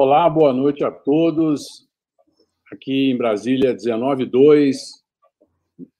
[0.00, 1.88] Olá, boa noite a todos.
[2.72, 4.76] Aqui em Brasília, 19h02.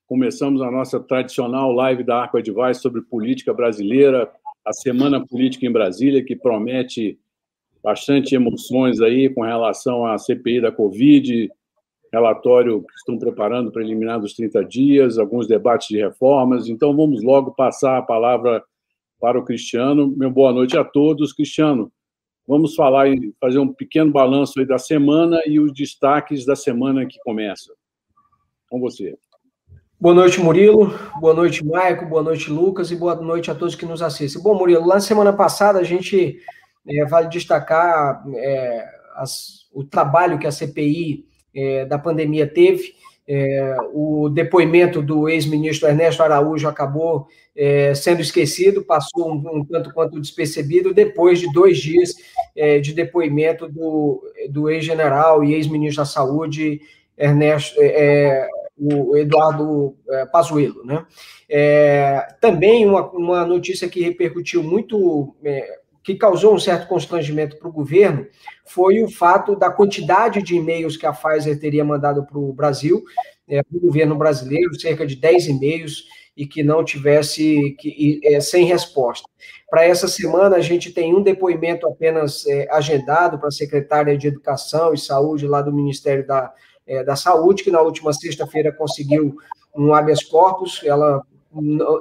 [0.06, 4.30] Começamos a nossa tradicional live da Arco Advice sobre política brasileira,
[4.64, 7.18] a Semana Política em Brasília, que promete
[7.82, 11.50] bastante emoções aí com relação à CPI da Covid,
[12.12, 16.68] relatório que estão preparando para eliminar dos 30 dias, alguns debates de reformas.
[16.68, 18.62] Então, vamos logo passar a palavra
[19.20, 20.06] para o Cristiano.
[20.16, 21.32] Meu boa noite a todos.
[21.32, 21.90] Cristiano,
[22.48, 27.18] Vamos falar e fazer um pequeno balanço da semana e os destaques da semana que
[27.22, 27.74] começa.
[28.70, 29.18] Com você.
[30.00, 30.94] Boa noite, Murilo.
[31.20, 32.06] Boa noite, Maico.
[32.06, 32.90] Boa noite, Lucas.
[32.90, 34.42] E boa noite a todos que nos assistem.
[34.42, 36.40] Bom, Murilo, lá na semana passada a gente
[36.88, 42.94] é, vale destacar é, as, o trabalho que a CPI é, da pandemia teve
[43.28, 49.92] é, o depoimento do ex-ministro Ernesto Araújo acabou é, sendo esquecido, passou um, um, tanto
[49.92, 52.14] quanto despercebido, depois de dois dias
[52.54, 56.80] é, de depoimento do, do ex-general e ex-ministro da Saúde,
[57.16, 58.46] Ernesto, é,
[58.78, 59.96] o Eduardo
[60.30, 60.84] Pazuello.
[60.84, 61.04] Né?
[62.40, 65.34] também uma, uma notícia que repercutiu muito
[66.04, 68.24] que causou um certo constrangimento para o governo
[68.64, 73.02] foi o fato da quantidade de e-mails que a Pfizer teria mandado para o Brasil,
[73.48, 76.04] para o governo brasileiro, cerca de 10 e-mails,
[76.38, 79.28] e que não tivesse que, é, sem resposta.
[79.68, 84.28] Para essa semana, a gente tem um depoimento apenas é, agendado para a secretária de
[84.28, 86.54] Educação e Saúde lá do Ministério da,
[86.86, 89.36] é, da Saúde, que na última sexta-feira conseguiu
[89.76, 91.20] um habeas corpus, ela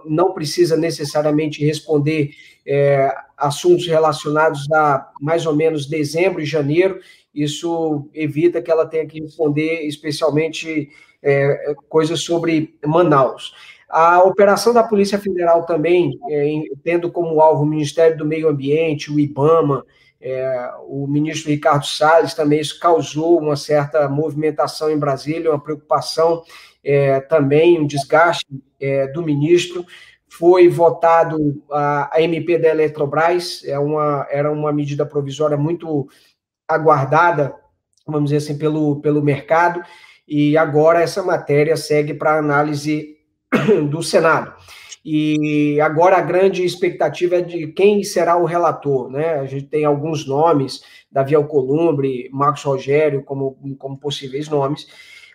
[0.06, 2.30] não precisa necessariamente responder
[2.66, 7.00] é, assuntos relacionados a mais ou menos dezembro e janeiro.
[7.34, 10.90] Isso evita que ela tenha que responder especialmente
[11.24, 13.54] é, coisas sobre Manaus.
[13.90, 19.12] A operação da Polícia Federal também, é, tendo como alvo o Ministério do Meio Ambiente,
[19.12, 19.86] o IBAMA,
[20.20, 26.44] é, o ministro Ricardo Salles, também isso causou uma certa movimentação em Brasília, uma preocupação
[26.84, 28.46] é, também, um desgaste
[28.80, 29.86] é, do ministro.
[30.28, 36.10] Foi votado a, a, MP da Eletrobras, é uma, era uma medida provisória muito
[36.68, 37.56] aguardada,
[38.06, 39.82] vamos dizer assim, pelo, pelo mercado,
[40.28, 43.17] e agora essa matéria segue para análise
[43.90, 44.54] do Senado.
[45.04, 49.36] E agora a grande expectativa é de quem será o relator, né?
[49.36, 54.86] A gente tem alguns nomes, Davi Alcolumbre, Marcos Rogério, como, como possíveis nomes,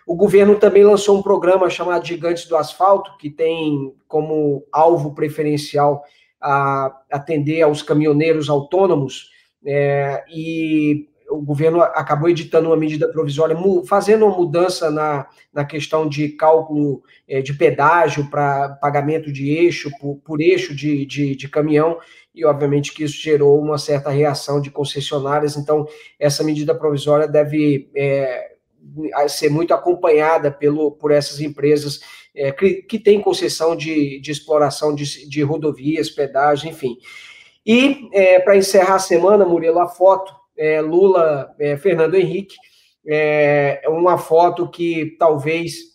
[0.05, 6.03] o governo também lançou um programa chamado Gigantes do Asfalto, que tem como alvo preferencial
[6.41, 9.31] a atender aos caminhoneiros autônomos,
[9.65, 13.57] é, e o governo acabou editando uma medida provisória,
[13.87, 19.91] fazendo uma mudança na, na questão de cálculo é, de pedágio para pagamento de eixo,
[19.99, 21.97] por, por eixo de, de, de, caminhão,
[22.33, 25.87] e obviamente que isso gerou uma certa reação de concessionárias, então
[26.19, 28.51] essa medida provisória deve é,
[29.27, 32.01] ser muito acompanhada pelo, por essas empresas
[32.35, 36.97] é, que, que têm concessão de, de exploração de, de rodovias, pedágio, enfim.
[37.65, 38.09] E,
[38.43, 42.55] para encerrar a semana, Murilo, a foto, é, Lula, é, Fernando Henrique,
[43.05, 45.93] é, é uma foto que talvez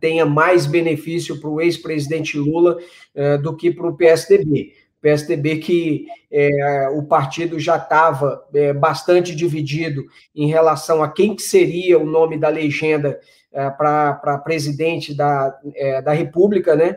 [0.00, 2.78] tenha mais benefício para o ex-presidente Lula
[3.14, 4.72] é, do que para o PSDB.
[5.00, 10.02] PSDB que é, o partido já estava é, bastante dividido
[10.34, 13.20] em relação a quem que seria o nome da legenda
[13.52, 16.96] é, para presidente da, é, da República, né?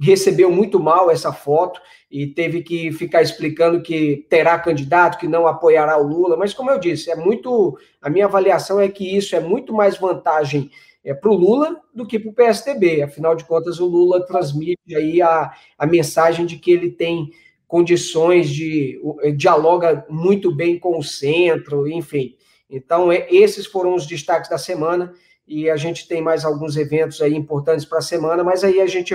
[0.00, 5.46] Recebeu muito mal essa foto e teve que ficar explicando que terá candidato, que não
[5.46, 7.78] apoiará o Lula, mas como eu disse, é muito.
[8.00, 10.70] A minha avaliação é que isso é muito mais vantagem
[11.04, 13.02] é, para o Lula do que para o PSDB.
[13.02, 17.30] Afinal de contas, o Lula transmite aí a, a mensagem de que ele tem
[17.66, 18.98] condições de
[19.36, 22.34] dialoga muito bem com o centro, enfim.
[22.70, 25.12] Então, é, esses foram os destaques da semana
[25.48, 28.86] e a gente tem mais alguns eventos aí importantes para a semana, mas aí a
[28.86, 29.14] gente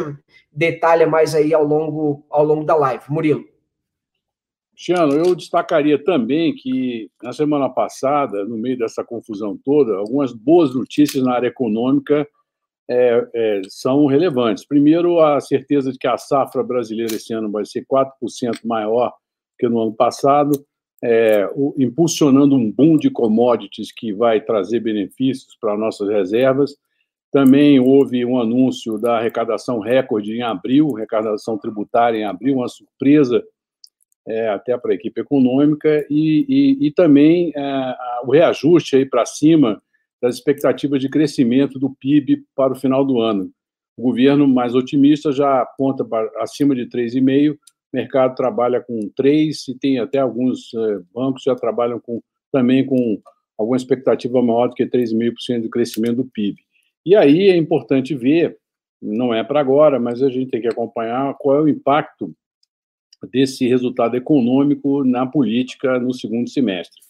[0.52, 3.04] detalha mais aí ao longo, ao longo da live.
[3.10, 3.46] Murilo.
[4.74, 10.74] Cristiano, eu destacaria também que na semana passada, no meio dessa confusão toda, algumas boas
[10.74, 12.28] notícias na área econômica
[12.90, 14.66] é, é, são relevantes.
[14.66, 18.10] Primeiro, a certeza de que a safra brasileira esse ano vai ser 4%
[18.66, 19.14] maior
[19.60, 20.52] que no ano passado,
[21.04, 26.76] é, o, impulsionando um boom de commodities que vai trazer benefícios para nossas reservas.
[27.30, 33.44] Também houve um anúncio da arrecadação recorde em abril, arrecadação tributária em abril, uma surpresa
[34.26, 39.26] é, até para a equipe econômica, e, e, e também é, o reajuste aí para
[39.26, 39.82] cima
[40.22, 43.52] das expectativas de crescimento do PIB para o final do ano.
[43.98, 47.58] O governo mais otimista já aponta para acima de 3,5%, o
[47.94, 53.20] mercado trabalha com 3%, e tem até alguns é, bancos já trabalham com também com
[53.58, 56.62] alguma expectativa maior do que 3,5% de crescimento do PIB.
[57.06, 58.58] E aí é importante ver,
[59.02, 62.34] não é para agora, mas a gente tem que acompanhar qual é o impacto
[63.32, 67.02] desse resultado econômico na política no segundo semestre.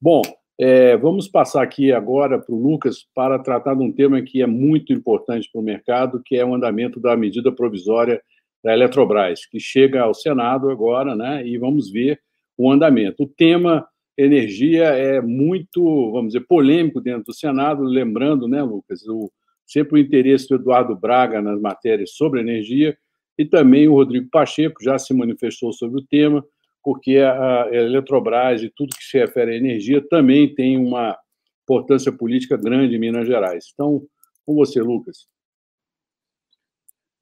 [0.00, 0.22] Bom,
[0.58, 4.46] é, vamos passar aqui agora para o Lucas para tratar de um tema que é
[4.46, 8.20] muito importante para o mercado, que é o andamento da medida provisória
[8.62, 11.46] da Eletrobras, que chega ao Senado agora, né?
[11.46, 12.20] E vamos ver
[12.56, 13.22] o andamento.
[13.22, 19.30] O tema energia é muito, vamos dizer, polêmico dentro do Senado, lembrando, né, Lucas, o,
[19.64, 22.98] sempre o interesse do Eduardo Braga nas matérias sobre energia
[23.38, 26.44] e também o Rodrigo Pacheco já se manifestou sobre o tema,
[26.82, 31.16] porque a Eletrobras e tudo que se refere à energia também tem uma
[31.62, 33.66] importância política grande em Minas Gerais.
[33.72, 34.02] Então,
[34.44, 35.28] com você, Lucas.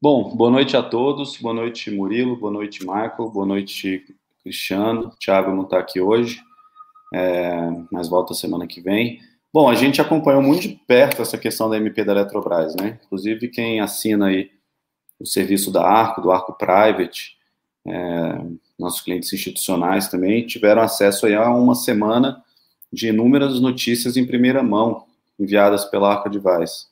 [0.00, 1.38] Bom, boa noite a todos.
[1.38, 2.36] Boa noite, Murilo.
[2.36, 3.30] Boa noite, Michael.
[3.30, 4.04] Boa noite,
[4.42, 5.10] Cristiano.
[5.18, 6.38] Thiago não está aqui hoje,
[7.14, 9.20] é, mas volta semana que vem.
[9.50, 13.00] Bom, a gente acompanhou muito de perto essa questão da MP da Eletrobras, né?
[13.06, 14.50] Inclusive, quem assina aí
[15.18, 17.34] o serviço da Arco, do Arco Private,
[17.86, 18.38] é,
[18.78, 22.44] nossos clientes institucionais também, tiveram acesso aí a uma semana
[22.92, 25.06] de inúmeras notícias em primeira mão,
[25.40, 26.84] enviadas pela Arco Advice.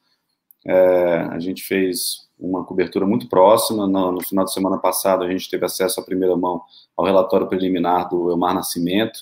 [0.67, 3.87] É, a gente fez uma cobertura muito próxima.
[3.87, 6.63] No, no, final de semana passado, a gente teve acesso à primeira mão
[6.97, 9.21] ao relatório preliminar do Elmar Nascimento.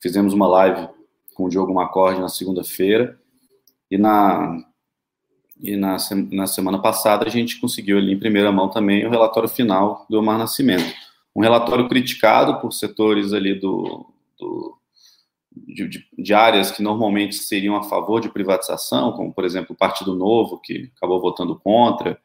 [0.00, 0.88] Fizemos uma live
[1.34, 3.18] com o Diogo Macorde na segunda-feira.
[3.90, 4.56] E na,
[5.60, 5.96] e na,
[6.32, 10.18] na semana passada a gente conseguiu ali em primeira mão também o relatório final do
[10.18, 10.94] Omar Nascimento.
[11.34, 14.06] Um relatório criticado por setores ali do,
[14.38, 14.76] do
[15.54, 19.78] de, de, de, áreas que normalmente seriam a favor de privatização, como por exemplo o
[19.78, 22.18] Partido Novo, que acabou votando contra,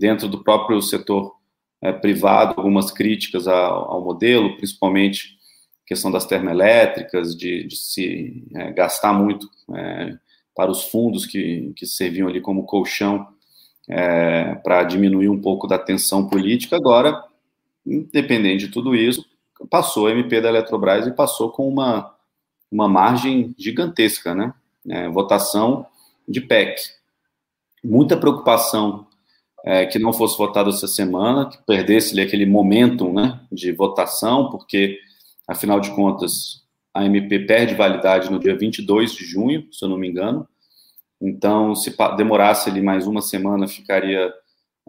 [0.00, 1.36] dentro do próprio setor
[1.82, 5.38] é, privado, algumas críticas ao, ao modelo, principalmente
[5.86, 10.16] questão das termoelétricas, de, de se é, gastar muito é,
[10.54, 13.28] para os fundos que, que serviam ali como colchão
[13.88, 16.76] é, para diminuir um pouco da tensão política.
[16.76, 17.22] Agora,
[17.84, 19.24] independente de tudo isso,
[19.68, 22.14] passou a MP da Eletrobras e passou com uma,
[22.70, 24.54] uma margem gigantesca, né?
[24.88, 25.86] É, votação
[26.26, 26.80] de PEC.
[27.82, 29.06] Muita preocupação
[29.64, 34.50] é, que não fosse votado essa semana, que perdesse ali aquele momentum né, de votação,
[34.50, 34.98] porque
[35.50, 36.62] Afinal de contas,
[36.94, 40.46] a MP perde validade no dia 22 de junho, se eu não me engano.
[41.20, 44.32] Então, se demorasse ali mais uma semana, ficaria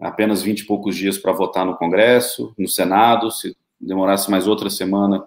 [0.00, 3.28] apenas 20 e poucos dias para votar no Congresso, no Senado.
[3.32, 5.24] Se demorasse mais outra semana,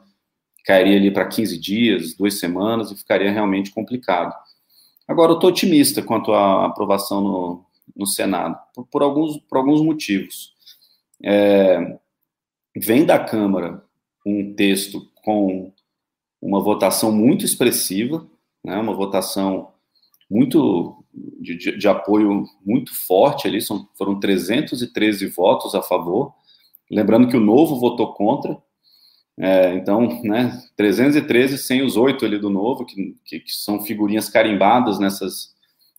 [0.63, 4.33] cairia ali para 15 dias, duas semanas, e ficaria realmente complicado.
[5.05, 7.64] Agora, eu estou otimista quanto à aprovação no,
[7.95, 10.53] no Senado, por, por, alguns, por alguns motivos.
[11.23, 11.97] É,
[12.75, 13.83] vem da Câmara
[14.25, 15.71] um texto com
[16.41, 18.27] uma votação muito expressiva,
[18.63, 19.71] né, uma votação
[20.29, 21.03] muito
[21.39, 26.33] de, de, de, apoio muito forte ali, são, foram 313 votos a favor.
[26.89, 28.57] Lembrando que o Novo votou contra,
[29.37, 34.29] é, então, né, 313 sem os oito ali do Novo, que, que, que são figurinhas
[34.29, 35.53] carimbadas nessas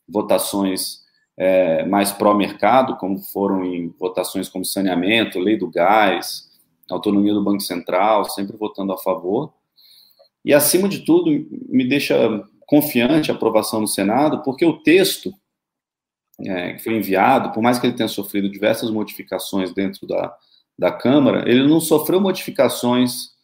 [0.08, 1.05] votações
[1.36, 6.50] é, mais pró-mercado, como foram em votações como saneamento, lei do gás,
[6.90, 9.52] autonomia do Banco Central, sempre votando a favor.
[10.44, 11.30] E, acima de tudo,
[11.68, 15.32] me deixa confiante a aprovação no Senado, porque o texto
[16.40, 20.34] é, que foi enviado, por mais que ele tenha sofrido diversas modificações dentro da,
[20.78, 23.34] da Câmara, ele não sofreu modificações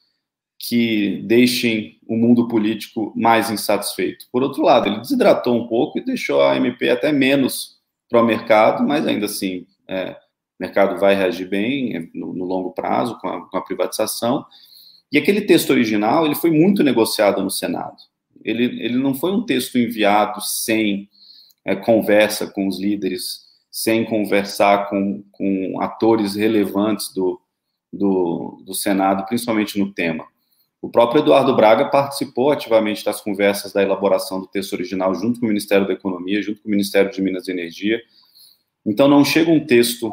[0.58, 4.26] que deixem o mundo político mais insatisfeito.
[4.30, 7.81] Por outro lado, ele desidratou um pouco e deixou a MP até menos
[8.12, 10.16] pró-mercado, mas ainda assim é, o
[10.60, 14.44] mercado vai reagir bem é, no, no longo prazo com a, com a, privatização.
[15.10, 17.96] E aquele texto original ele foi muito negociado no Senado.
[18.44, 21.08] Ele, ele não foi um texto enviado sem
[21.64, 27.40] é, conversa com os líderes, sem conversar com, com atores relevantes do,
[27.90, 30.26] do, do Senado, principalmente no tema.
[30.82, 35.46] O próprio Eduardo Braga participou ativamente das conversas da elaboração do texto original, junto com
[35.46, 38.02] o Ministério da Economia, junto com o Ministério de Minas e Energia.
[38.84, 40.12] Então, não chega um texto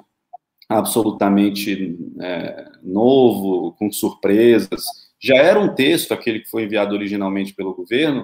[0.69, 4.85] absolutamente é, novo, com surpresas.
[5.19, 8.23] Já era um texto, aquele que foi enviado originalmente pelo governo,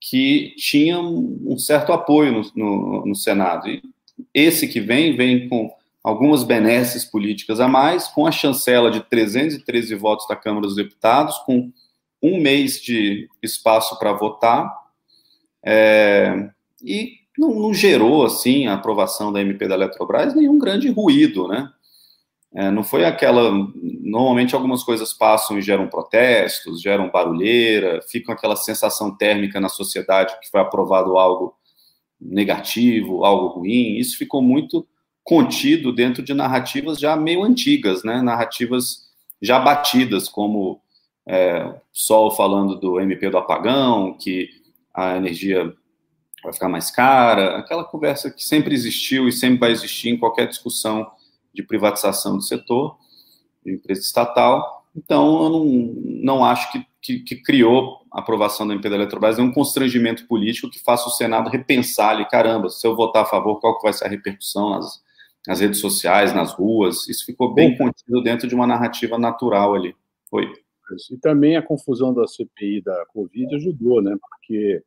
[0.00, 3.68] que tinha um certo apoio no, no, no Senado.
[3.68, 3.80] E
[4.34, 5.70] esse que vem, vem com
[6.08, 11.36] algumas benesses políticas a mais, com a chancela de 313 votos da Câmara dos Deputados,
[11.40, 11.70] com
[12.22, 14.74] um mês de espaço para votar,
[15.62, 16.48] é,
[16.82, 21.70] e não, não, gerou, assim, a aprovação da MP da Eletrobras nenhum grande ruído, né?
[22.54, 23.50] É, não foi aquela.
[24.02, 30.40] Normalmente, algumas coisas passam e geram protestos, geram barulheira, fica aquela sensação térmica na sociedade
[30.40, 31.54] que foi aprovado algo
[32.18, 33.98] negativo, algo ruim.
[33.98, 34.88] Isso ficou muito
[35.28, 38.22] contido dentro de narrativas já meio antigas, né?
[38.22, 39.10] narrativas
[39.42, 40.80] já batidas, como
[41.26, 44.48] é, Sol falando do MP do apagão, que
[44.94, 45.70] a energia
[46.42, 50.48] vai ficar mais cara, aquela conversa que sempre existiu e sempre vai existir em qualquer
[50.48, 51.06] discussão
[51.52, 52.96] de privatização do setor,
[53.62, 54.86] de empresa estatal.
[54.96, 55.64] Então, eu não,
[56.22, 60.26] não acho que, que, que criou a aprovação da MP da Eletrobras é um constrangimento
[60.26, 63.82] político que faça o Senado repensar ali, caramba, se eu votar a favor, qual que
[63.82, 65.06] vai ser a repercussão nas,
[65.46, 67.08] nas redes sociais, nas ruas?
[67.08, 69.94] Isso ficou bem contido dentro de uma narrativa natural ali.
[70.30, 70.46] Foi.
[71.10, 74.16] E também a confusão da CPI da Covid ajudou, né?
[74.20, 74.82] Porque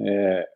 [0.00, 0.48] é,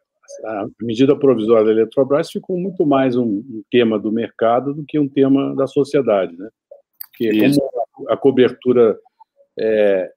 [0.44, 4.98] a medida provisória da Eletrobras ficou muito mais um, um, tema do mercado do que
[4.98, 6.48] um tema da sociedade, né?
[7.10, 7.60] Porque Isso.
[7.60, 8.98] como a, a cobertura
[9.58, 10.12] é,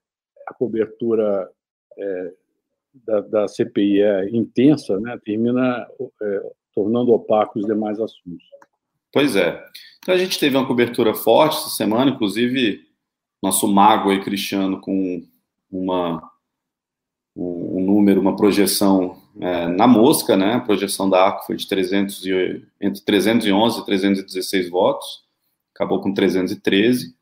[0.48, 1.50] a cobertura
[1.98, 2.34] é,
[3.06, 5.20] da, da, CPI é intensa, né?
[5.24, 5.88] Termina
[6.22, 8.46] é, tornando opacos os demais assuntos.
[9.12, 9.64] Pois é.
[10.00, 12.88] Então a gente teve uma cobertura forte essa semana, inclusive
[13.42, 15.26] nosso mago aí, Cristiano, com
[15.72, 16.22] uma,
[17.36, 20.54] um, número, uma projeção é, na mosca, né?
[20.54, 25.24] A projeção da ARCO foi de 300 e, entre 311 e 316 votos,
[25.74, 27.16] acabou com 313.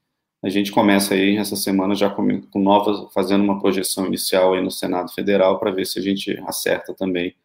[0.44, 4.62] A gente começa aí essa semana já com, com novas, fazendo uma projeção inicial aí
[4.62, 7.36] no Senado Federal para ver se a gente acerta também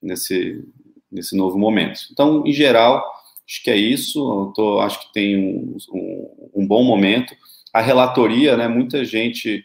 [0.00, 0.62] nesse,
[1.10, 2.00] nesse novo momento.
[2.12, 3.02] Então, em geral,
[3.46, 4.52] acho que é isso.
[4.54, 7.34] Tô, acho que tem um, um, um bom momento
[7.74, 9.64] a relatoria, né, muita gente.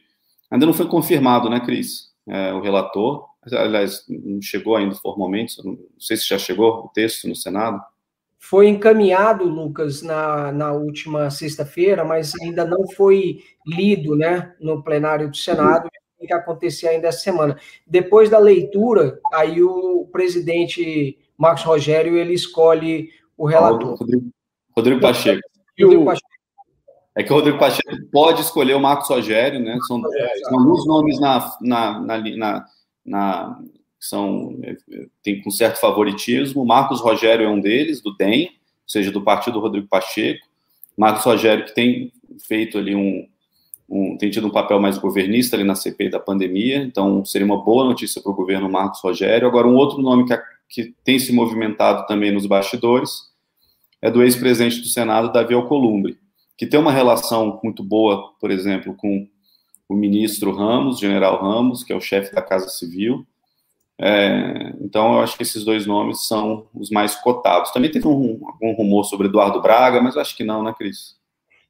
[0.50, 2.10] Ainda não foi confirmado, né, Cris?
[2.28, 7.28] É, o relator, aliás, não chegou ainda formalmente, não sei se já chegou o texto
[7.28, 7.80] no Senado.
[8.40, 15.30] Foi encaminhado, Lucas, na, na última sexta-feira, mas ainda não foi lido né, no plenário
[15.30, 17.60] do Senado, tem que acontecer ainda essa semana.
[17.86, 23.10] Depois da leitura, aí o presidente Marcos Rogério ele escolhe
[23.40, 23.96] o relator.
[23.96, 24.30] Rodrigo,
[24.76, 25.42] Rodrigo Pacheco.
[25.82, 26.30] Rodrigo Pacheco.
[27.16, 29.78] É que o Rodrigo Pacheco pode escolher o Marcos Rogério, né?
[29.88, 32.66] São, são alguns nomes na, na, na, na,
[33.06, 33.60] na
[34.00, 34.60] são
[35.24, 36.66] tem com certo favoritismo.
[36.66, 38.52] Marcos Rogério é um deles, do DEM, ou
[38.86, 40.46] seja, do partido Rodrigo Pacheco.
[40.98, 42.12] Marcos Rogério que tem
[42.46, 43.26] feito ali um,
[43.90, 47.64] um tem tido um papel mais governista ali na CPI da pandemia, então seria uma
[47.64, 49.48] boa notícia para o governo Marcos Rogério.
[49.48, 53.29] Agora, um outro nome que, que tem se movimentado também nos bastidores
[54.02, 56.18] é do ex-presidente do Senado, Davi Alcolumbre
[56.60, 59.26] que tem uma relação muito boa, por exemplo, com
[59.88, 63.26] o ministro Ramos, general Ramos, que é o chefe da Casa Civil.
[63.98, 67.72] É, então, eu acho que esses dois nomes são os mais cotados.
[67.72, 71.16] Também teve um, algum rumor sobre Eduardo Braga, mas acho que não, né, Cris?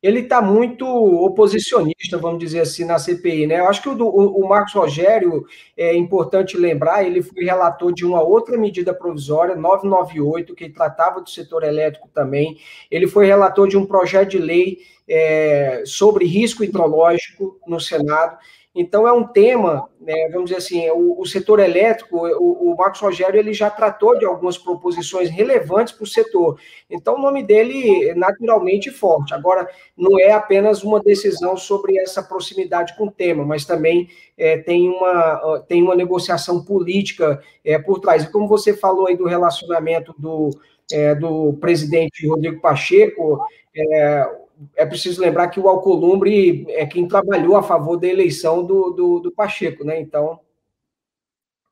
[0.01, 3.60] Ele está muito oposicionista, vamos dizer assim, na CPI, né?
[3.60, 8.06] Eu acho que o, o, o, Marcos Rogério, é importante lembrar, ele foi relator de
[8.06, 12.58] uma outra medida provisória, 998, que tratava do setor elétrico também.
[12.89, 14.77] Ele foi relator de um projeto de lei
[15.08, 18.38] é, sobre risco hidrológico no Senado.
[18.76, 23.02] Então, é um tema, né, vamos dizer assim, o, o setor elétrico, o, o, Marcos
[23.02, 26.60] Rogério, ele já tratou de algumas proposições relevantes para o setor.
[26.88, 29.34] Então, o nome dele é naturalmente forte.
[29.34, 34.08] Agora, não é apenas uma decisão sobre essa proximidade com o tema, mas também
[34.38, 38.24] é, tem, uma, tem uma negociação política é, por trás.
[38.24, 40.52] E como você falou aí do relacionamento do,
[40.92, 43.44] é, do presidente Rodrigo Pacheco,
[43.76, 44.30] é,
[44.75, 49.20] é preciso lembrar que o Alcolumbre é quem trabalhou a favor da eleição do, do,
[49.20, 50.00] do Pacheco, né?
[50.00, 50.39] Então.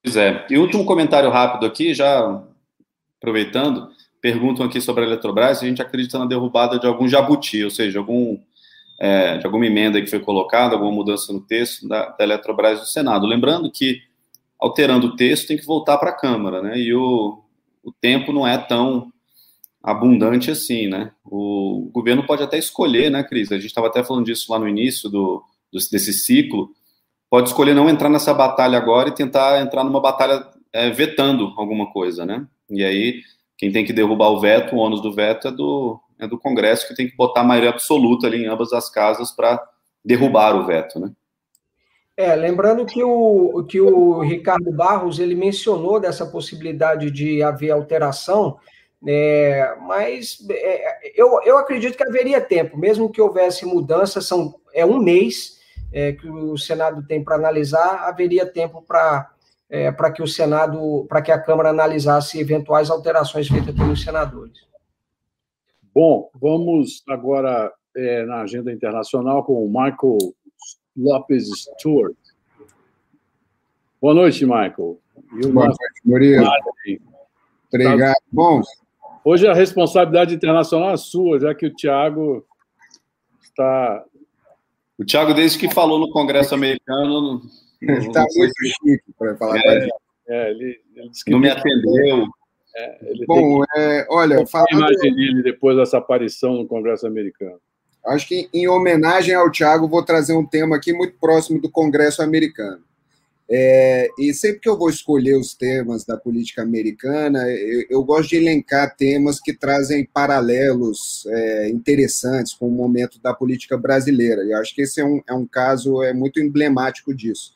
[0.03, 0.45] Pois é.
[0.49, 2.41] E último comentário rápido aqui, já
[3.19, 3.89] aproveitando,
[4.21, 7.69] perguntam aqui sobre a Eletrobras se a gente acredita na derrubada de algum jabuti, ou
[7.69, 8.37] seja, algum,
[8.99, 12.85] é, de alguma emenda que foi colocada, alguma mudança no texto da, da Eletrobras do
[12.85, 13.25] Senado.
[13.25, 14.01] Lembrando que,
[14.59, 16.77] alterando o texto, tem que voltar para a Câmara, né?
[16.77, 17.41] E o,
[17.83, 19.11] o tempo não é tão
[19.87, 21.13] abundante assim, né?
[21.23, 23.53] O governo pode até escolher, né, Cris?
[23.53, 25.41] A gente estava até falando disso lá no início do,
[25.71, 26.71] desse ciclo.
[27.29, 31.89] Pode escolher não entrar nessa batalha agora e tentar entrar numa batalha é, vetando alguma
[31.89, 32.45] coisa, né?
[32.69, 33.21] E aí,
[33.57, 36.85] quem tem que derrubar o veto, o ônus do veto é do, é do Congresso,
[36.85, 39.57] que tem que botar a maioria absoluta ali em ambas as casas para
[40.03, 41.13] derrubar o veto, né?
[42.17, 48.57] É, lembrando que o, que o Ricardo Barros ele mencionou dessa possibilidade de haver alteração
[49.05, 54.85] é, mas é, eu, eu acredito que haveria tempo, mesmo que houvesse mudança, são, é
[54.85, 55.59] um mês
[55.91, 59.31] é, que o Senado tem para analisar, haveria tempo para
[59.69, 64.65] é, para que o Senado, para que a Câmara analisasse eventuais alterações feitas pelos senadores.
[65.93, 70.17] Bom, vamos agora é, na agenda internacional com o Michael
[70.95, 72.15] Lopes Stewart.
[73.99, 74.99] Boa noite, Michael.
[75.51, 76.47] Boa noite, Murilo.
[77.69, 78.15] Obrigado.
[78.31, 78.61] Bom.
[79.29, 82.45] Hoje a responsabilidade internacional é sua, já que o Tiago
[83.43, 84.05] está.
[84.97, 87.41] O Tiago, desde que falou no Congresso americano.
[87.81, 89.89] Está muito chique, para falar é,
[90.29, 92.25] é, ele, ele Não me atendeu.
[92.73, 93.83] É, Bom, tem...
[93.83, 94.67] é, olha, falando...
[94.71, 97.59] a imagem dele depois dessa aparição no Congresso americano.
[98.05, 102.21] Acho que em homenagem ao Tiago, vou trazer um tema aqui muito próximo do Congresso
[102.21, 102.81] americano.
[103.49, 108.29] É, e sempre que eu vou escolher os temas da política americana, eu, eu gosto
[108.29, 114.43] de elencar temas que trazem paralelos é, interessantes com o momento da política brasileira.
[114.43, 117.55] E acho que esse é um, é um caso é muito emblemático disso.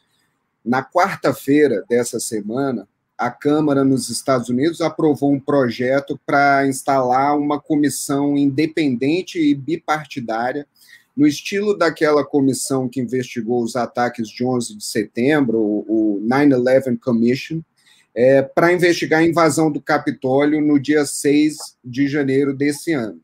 [0.63, 7.59] Na quarta-feira dessa semana, a Câmara nos Estados Unidos aprovou um projeto para instalar uma
[7.59, 10.65] comissão independente e bipartidária,
[11.15, 17.61] no estilo daquela comissão que investigou os ataques de 11 de setembro, o 9-11 Commission,
[18.13, 23.19] é, para investigar a invasão do Capitólio no dia 6 de janeiro desse ano.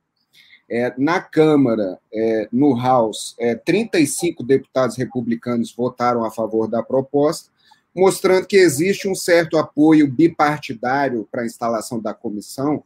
[0.70, 7.50] É, na Câmara, é, no House, é, 35 deputados republicanos votaram a favor da proposta,
[7.96, 12.84] mostrando que existe um certo apoio bipartidário para a instalação da comissão,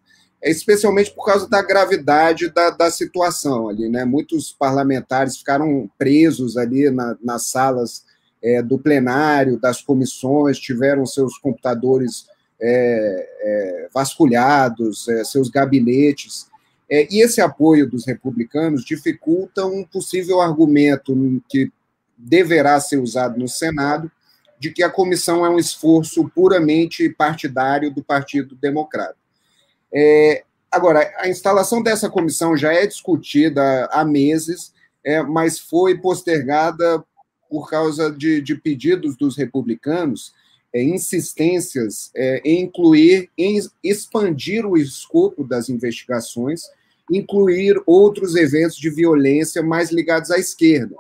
[0.50, 4.06] especialmente por causa da gravidade da, da situação ali, né?
[4.06, 8.04] Muitos parlamentares ficaram presos ali na, nas salas
[8.42, 12.26] é, do plenário, das comissões, tiveram seus computadores
[12.60, 16.50] é, é, vasculhados, seus gabinetes.
[16.90, 21.16] E esse apoio dos republicanos dificulta um possível argumento
[21.48, 21.72] que
[22.18, 24.12] deverá ser usado no Senado
[24.60, 29.16] de que a comissão é um esforço puramente partidário do Partido Democrata.
[29.94, 34.74] É, agora, a instalação dessa comissão já é discutida há meses,
[35.04, 37.04] é, mas foi postergada
[37.50, 40.34] por causa de, de pedidos dos republicanos,
[40.74, 46.62] é, insistências é, em incluir, em expandir o escopo das investigações,
[47.12, 50.96] incluir outros eventos de violência mais ligados à esquerda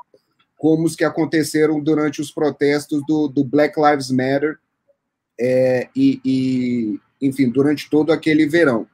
[0.62, 4.60] como os que aconteceram durante os protestos do, do Black Lives Matter
[5.39, 8.88] é, e, e, enfim, durante todo aquele verão.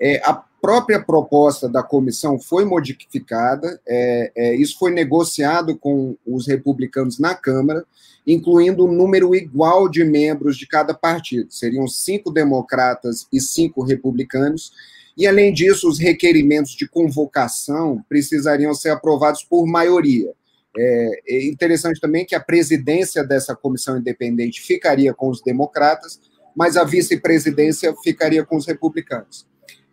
[0.00, 0.34] É, a
[0.64, 7.34] própria proposta da comissão foi modificada, é, é, isso foi negociado com os republicanos na
[7.34, 7.84] Câmara,
[8.26, 11.52] incluindo um número igual de membros de cada partido.
[11.52, 14.72] Seriam cinco democratas e cinco republicanos.
[15.16, 20.32] E, além disso, os requerimentos de convocação precisariam ser aprovados por maioria.
[20.76, 26.18] É, é interessante também que a presidência dessa comissão independente ficaria com os democratas,
[26.54, 29.46] mas a vice-presidência ficaria com os republicanos.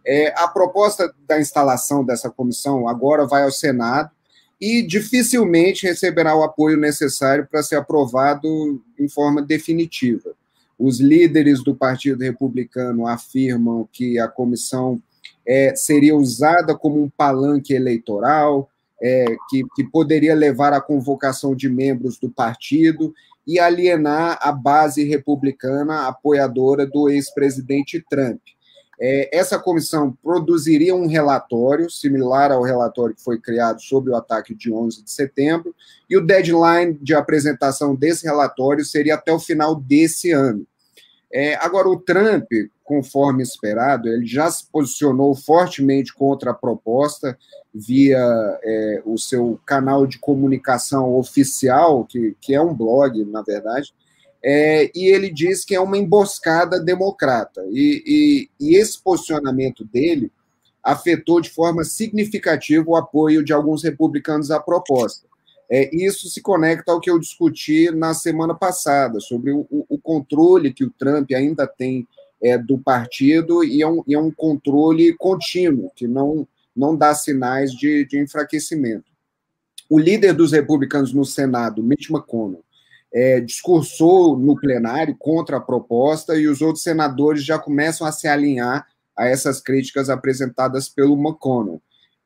[0.06, 4.10] É, a proposta da instalação dessa comissão agora vai ao Senado
[4.60, 10.36] e dificilmente receberá o apoio necessário para ser aprovado em forma definitiva.
[10.78, 15.02] Os líderes do Partido Republicano afirmam que a comissão
[15.48, 18.70] é, seria usada como um palanque eleitoral,
[19.02, 23.14] é, que, que poderia levar à convocação de membros do partido
[23.52, 28.40] e alienar a base republicana apoiadora do ex-presidente Trump.
[28.98, 34.56] É, essa comissão produziria um relatório similar ao relatório que foi criado sobre o ataque
[34.56, 35.76] de 11 de setembro,
[36.10, 40.66] e o deadline de apresentação desse relatório seria até o final desse ano.
[41.34, 42.48] É, agora, o Trump,
[42.84, 47.38] conforme esperado, ele já se posicionou fortemente contra a proposta
[47.74, 48.20] via
[48.64, 53.94] é, o seu canal de comunicação oficial, que, que é um blog, na verdade,
[54.44, 57.64] é, e ele diz que é uma emboscada democrata.
[57.70, 60.32] E, e, e esse posicionamento dele
[60.84, 65.28] afetou de forma significativa o apoio de alguns republicanos à proposta.
[65.70, 70.74] É, isso se conecta ao que eu discuti na semana passada, sobre o, o controle
[70.74, 72.06] que o Trump ainda tem
[72.44, 77.14] é, do partido, e é, um, e é um controle contínuo, que não, não dá
[77.14, 79.12] sinais de, de enfraquecimento.
[79.90, 82.64] O líder dos republicanos no Senado, Mitch McConnell,
[83.14, 88.28] é, discursou no plenário contra a proposta e os outros senadores já começam a se
[88.28, 91.82] alinhar a essas críticas apresentadas pelo McConnell.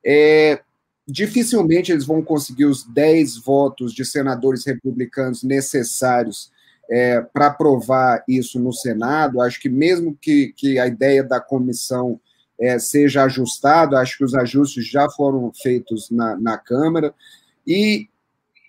[0.05, 0.61] É,
[1.07, 6.51] dificilmente eles vão conseguir os 10 votos de senadores republicanos necessários
[6.89, 9.41] é, para aprovar isso no Senado.
[9.41, 12.19] Acho que, mesmo que, que a ideia da comissão
[12.59, 17.13] é, seja ajustada, acho que os ajustes já foram feitos na, na Câmara.
[17.65, 18.07] E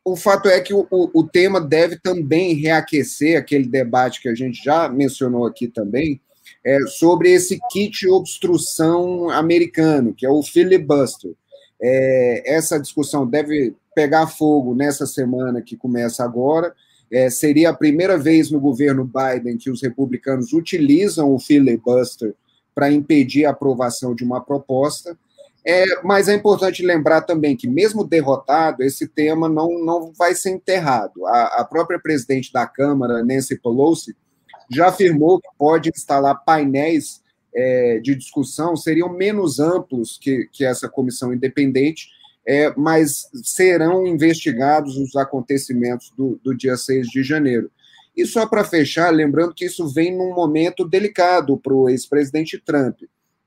[0.05, 4.35] o fato é que o, o, o tema deve também reaquecer aquele debate que a
[4.35, 6.21] gente já mencionou aqui também,
[6.65, 11.33] é, sobre esse kit obstrução americano, que é o filibuster.
[11.81, 16.75] É, essa discussão deve pegar fogo nessa semana que começa agora.
[17.11, 22.35] É, seria a primeira vez no governo Biden que os republicanos utilizam o filibuster
[22.77, 25.17] para impedir a aprovação de uma proposta.
[25.67, 30.51] É, mas é importante lembrar também que, mesmo derrotado, esse tema não, não vai ser
[30.51, 31.27] enterrado.
[31.27, 34.15] A, a própria presidente da Câmara, Nancy Pelosi,
[34.71, 37.23] já afirmou que pode instalar painéis
[37.55, 42.09] é, de discussão, seriam menos amplos que, que essa comissão independente,
[42.47, 47.71] é, mas serão investigados os acontecimentos do, do dia 6 de janeiro.
[48.17, 53.03] E só para fechar, lembrando que isso vem num momento delicado para o ex-presidente Trump.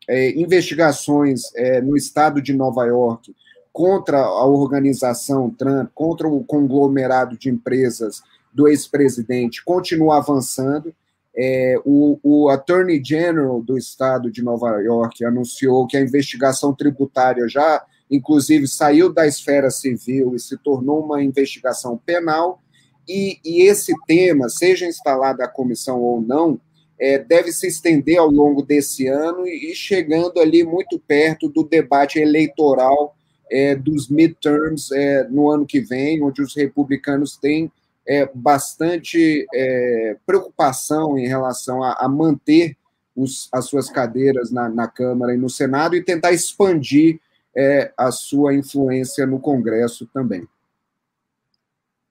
[0.07, 3.35] É, investigações é, no estado de Nova York
[3.71, 8.21] contra a organização Trump, contra o conglomerado de empresas
[8.53, 10.93] do ex-presidente, continua avançando.
[11.35, 17.47] É, o, o Attorney General do estado de Nova York anunciou que a investigação tributária
[17.47, 22.59] já, inclusive, saiu da esfera civil e se tornou uma investigação penal
[23.09, 26.61] e, e esse tema, seja instalada a comissão ou não,
[26.99, 31.63] é, deve se estender ao longo desse ano e, e chegando ali muito perto do
[31.63, 33.15] debate eleitoral
[33.49, 37.71] é, dos midterms é, no ano que vem, onde os republicanos têm
[38.07, 42.75] é, bastante é, preocupação em relação a, a manter
[43.15, 47.19] os, as suas cadeiras na, na, Câmara e no Senado e tentar expandir
[47.55, 50.47] é, a sua influência no Congresso também.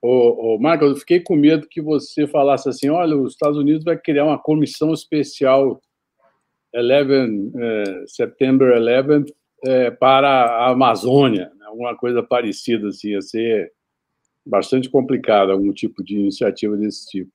[0.01, 3.97] Ô, ô, eu fiquei com medo que você falasse assim: olha, os Estados Unidos vai
[3.97, 5.81] criar uma comissão especial
[6.75, 9.35] 11, é, September 11
[9.65, 11.67] é, para a Amazônia, né?
[11.67, 13.73] alguma coisa parecida assim, ia ser
[14.47, 17.31] bastante complicado algum tipo de iniciativa desse tipo.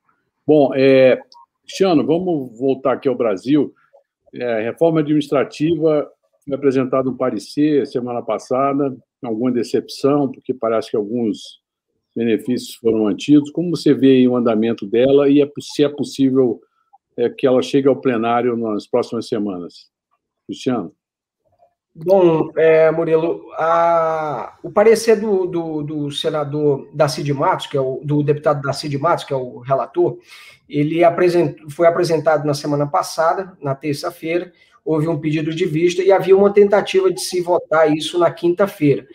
[0.46, 1.20] Bom, é,
[1.62, 3.74] Cristiano, vamos voltar aqui ao Brasil.
[4.34, 6.10] É, reforma administrativa
[6.44, 11.63] foi apresentado um parecer semana passada, alguma decepção, porque parece que alguns
[12.14, 13.50] benefícios foram mantidos.
[13.50, 16.60] Como você vê o andamento dela e é, se é possível
[17.16, 19.90] é, que ela chegue ao plenário nas próximas semanas?
[20.46, 20.92] Cristiano.
[21.96, 28.00] Bom, é, Murilo, a, o parecer do, do, do senador Dacide Matos, que é o
[28.02, 30.18] do deputado Dacide Matos, que é o relator,
[30.68, 34.52] ele apresent, foi apresentado na semana passada, na terça-feira,
[34.84, 39.06] houve um pedido de vista e havia uma tentativa de se votar isso na quinta-feira.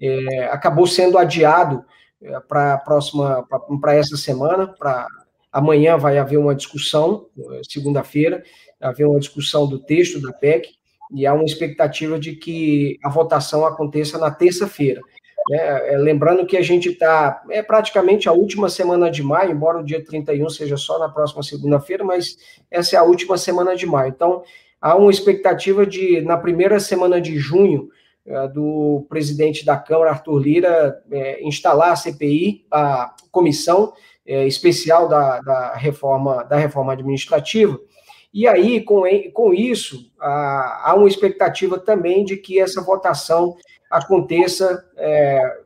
[0.00, 1.84] É, acabou sendo adiado
[2.22, 3.46] é, para próxima,
[3.80, 5.06] para essa semana, para
[5.52, 8.42] amanhã vai haver uma discussão, é, segunda-feira,
[8.80, 10.68] haver uma discussão do texto da PEC,
[11.12, 15.00] e há uma expectativa de que a votação aconteça na terça-feira.
[15.48, 15.92] Né?
[15.92, 19.84] É, lembrando que a gente está, é praticamente a última semana de maio, embora o
[19.84, 22.36] dia 31 seja só na próxima segunda-feira, mas
[22.70, 24.12] essa é a última semana de maio.
[24.14, 24.42] Então,
[24.80, 27.88] há uma expectativa de, na primeira semana de junho,
[28.52, 33.92] do presidente da Câmara, Arthur Lira, é, instalar a CPI, a comissão
[34.26, 37.78] é, especial da, da, reforma, da reforma administrativa.
[38.32, 43.56] E aí, com, com isso, há, há uma expectativa também de que essa votação
[43.90, 44.84] aconteça.
[44.96, 45.64] É,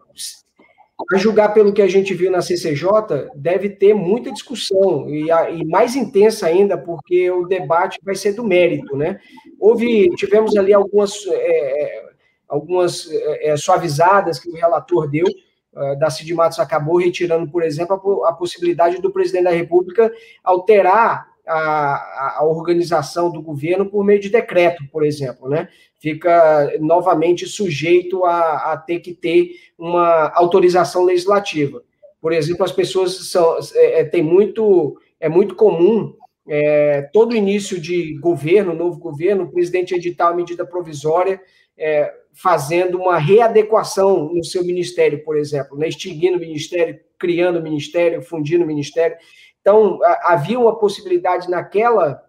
[1.14, 5.48] a julgar pelo que a gente viu na CCJ, deve ter muita discussão, e, a,
[5.48, 9.20] e, mais intensa ainda, porque o debate vai ser do mérito, né?
[9.60, 12.08] Houve, tivemos ali algumas é,
[12.48, 15.26] algumas é, suavizadas que o relator deu.
[15.70, 20.10] Uh, da Cid Matos acabou retirando, por exemplo, a, a, possibilidade do presidente da República
[20.42, 25.68] alterar a, a, organização do governo por meio de decreto, por exemplo, né?
[26.00, 31.82] Fica novamente sujeito a, a ter que ter uma autorização legislativa.
[32.20, 36.14] Por exemplo, as pessoas são, é, é, tem muito, é muito comum
[36.48, 41.40] é, todo início de governo, novo governo, o presidente editar uma medida provisória
[41.78, 45.88] é, fazendo uma readequação no seu ministério, por exemplo, né?
[45.88, 49.16] extinguindo o ministério, criando o ministério, fundindo o ministério.
[49.60, 52.22] Então, havia uma possibilidade naquela,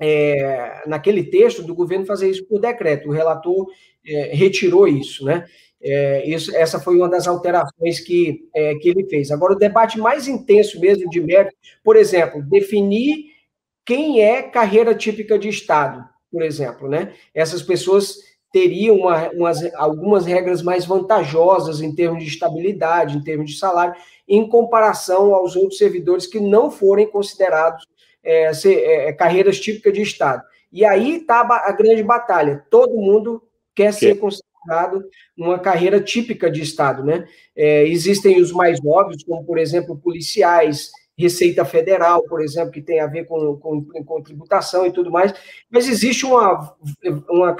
[0.00, 3.08] é, naquele texto do governo fazer isso por decreto.
[3.08, 3.66] O relator
[4.06, 5.46] é, retirou isso, né?
[5.80, 9.30] É, isso, essa foi uma das alterações que, é, que ele fez.
[9.30, 11.54] Agora, o debate mais intenso mesmo de mérito,
[11.84, 13.36] por exemplo, definir
[13.84, 17.14] quem é carreira típica de Estado, por exemplo, né?
[17.32, 18.18] Essas pessoas
[18.56, 23.94] teria uma, umas, algumas regras mais vantajosas em termos de estabilidade, em termos de salário,
[24.26, 27.86] em comparação aos outros servidores que não forem considerados
[28.24, 30.42] é, ser, é, carreiras típicas de Estado.
[30.72, 32.64] E aí está a grande batalha.
[32.70, 33.42] Todo mundo
[33.74, 35.04] quer ser considerado
[35.36, 37.28] uma carreira típica de Estado, né?
[37.54, 43.00] É, existem os mais óbvios, como, por exemplo, policiais, Receita Federal, por exemplo, que tem
[43.00, 45.32] a ver com, com, com tributação e tudo mais,
[45.70, 46.76] mas existe uma,
[47.30, 47.56] uma,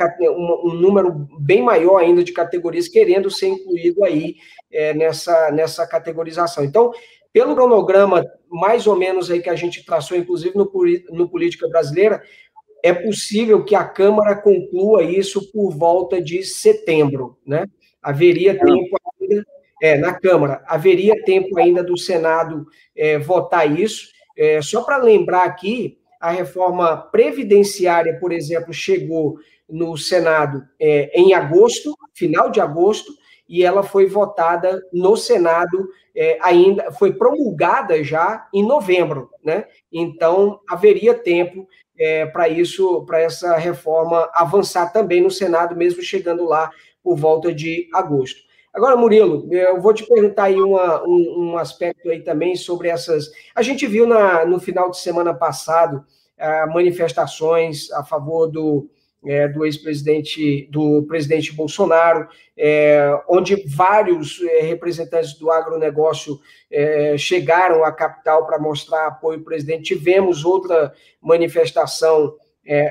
[0.63, 4.37] um número bem maior ainda de categorias querendo ser incluído aí
[4.71, 6.65] é, nessa, nessa categorização.
[6.65, 6.93] Então,
[7.33, 10.71] pelo cronograma mais ou menos aí que a gente traçou, inclusive no,
[11.11, 12.23] no Política Brasileira,
[12.83, 17.65] é possível que a Câmara conclua isso por volta de setembro, né?
[18.03, 19.06] Haveria tempo ainda,
[19.83, 24.09] é, na Câmara, haveria tempo ainda do Senado é, votar isso.
[24.37, 29.37] É, só para lembrar aqui, a reforma previdenciária, por exemplo, chegou
[29.69, 33.13] no Senado é, em agosto, final de agosto,
[33.49, 39.67] e ela foi votada no Senado é, ainda, foi promulgada já em novembro, né?
[39.93, 46.45] Então haveria tempo é, para isso, para essa reforma avançar também no Senado, mesmo chegando
[46.45, 46.71] lá
[47.03, 48.46] por volta de agosto.
[48.77, 53.31] Agora, Murilo, eu vou te perguntar aí uma, um, um, aspecto aí também sobre essas.
[53.55, 56.05] A gente viu na, no final de semana passado
[56.39, 58.87] ah, manifestações a favor do,
[59.25, 66.39] é, do ex-presidente, do presidente Bolsonaro, é, onde vários é, representantes do agronegócio
[67.17, 69.95] chegaram à capital para mostrar apoio ao presidente.
[69.95, 72.35] Tivemos outra manifestação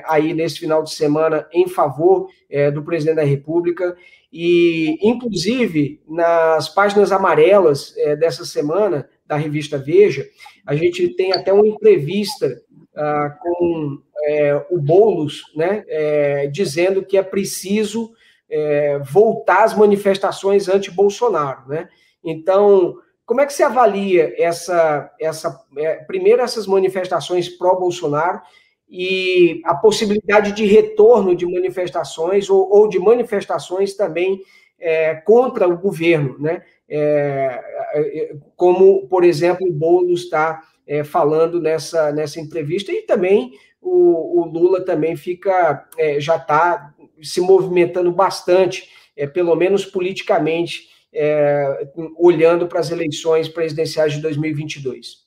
[0.05, 2.29] aí nesse final de semana em favor
[2.73, 3.95] do presidente da República.
[4.37, 10.27] E, inclusive, nas páginas amarelas dessa semana, da revista Veja,
[10.67, 12.61] a gente tem até uma entrevista
[12.97, 18.11] ah, com é, o Boulos, né, é, dizendo que é preciso
[18.49, 21.67] é, voltar às manifestações anti-Bolsonaro.
[21.67, 21.87] Né?
[22.23, 22.95] Então,
[23.25, 28.41] como é que você avalia essa, essa é, primeiro essas manifestações pró-Bolsonaro
[28.89, 34.41] e a possibilidade de retorno de manifestações ou, ou de manifestações também
[34.79, 36.61] é, contra o governo, né?
[36.87, 37.61] É,
[37.95, 44.41] é, como, por exemplo, o Boulos está é, falando nessa, nessa entrevista, e também o,
[44.41, 51.87] o Lula também fica, é, já está se movimentando bastante, é, pelo menos politicamente, é,
[52.17, 55.25] olhando para as eleições presidenciais de 2022.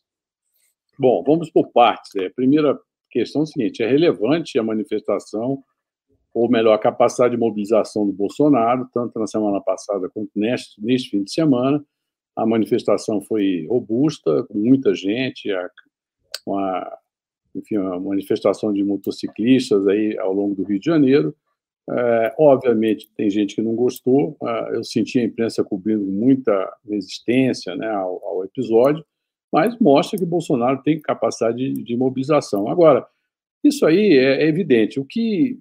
[0.99, 2.11] Bom, vamos por partes.
[2.17, 2.79] A primeira
[3.11, 5.63] questão é seguinte: é relevante a manifestação,
[6.35, 11.11] ou melhor, a capacidade de mobilização do Bolsonaro, tanto na semana passada quanto neste, neste
[11.11, 11.85] fim de semana.
[12.37, 16.99] A manifestação foi robusta, com muita gente, a,
[17.55, 21.35] enfim, manifestação de motociclistas aí ao longo do Rio de Janeiro.
[21.91, 24.37] É, obviamente, tem gente que não gostou.
[24.43, 26.53] É, eu senti a imprensa cobrindo muita
[26.89, 29.05] resistência né, ao, ao, episódio,
[29.53, 32.69] mas mostra que Bolsonaro tem capacidade de, de mobilização.
[32.69, 33.07] Agora,
[33.65, 35.01] isso aí é, é, evidente.
[35.01, 35.59] O que,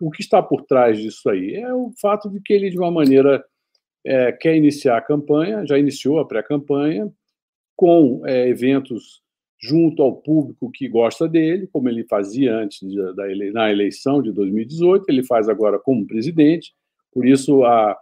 [0.00, 2.90] o que está por trás disso aí é o fato de que ele, de uma
[2.90, 3.44] maneira
[4.04, 7.10] é, quer iniciar a campanha, já iniciou a pré-campanha,
[7.74, 9.22] com é, eventos
[9.60, 14.22] junto ao público que gosta dele, como ele fazia antes de, da ele, na eleição
[14.22, 16.74] de 2018, ele faz agora como presidente,
[17.12, 17.96] por isso a,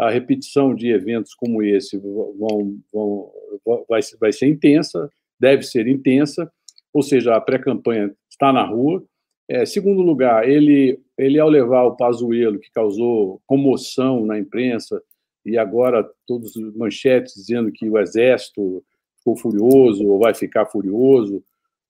[0.00, 3.30] a repetição de eventos como esse vão, vão,
[3.86, 6.50] vai, vai ser intensa, deve ser intensa,
[6.90, 9.04] ou seja, a pré-campanha está na rua.
[9.46, 15.02] É, segundo lugar, ele, ele ao levar o Pazuello, que causou comoção na imprensa,
[15.44, 18.82] e agora todos os manchetes dizendo que o Exército
[19.18, 21.44] ficou furioso ou vai ficar furioso,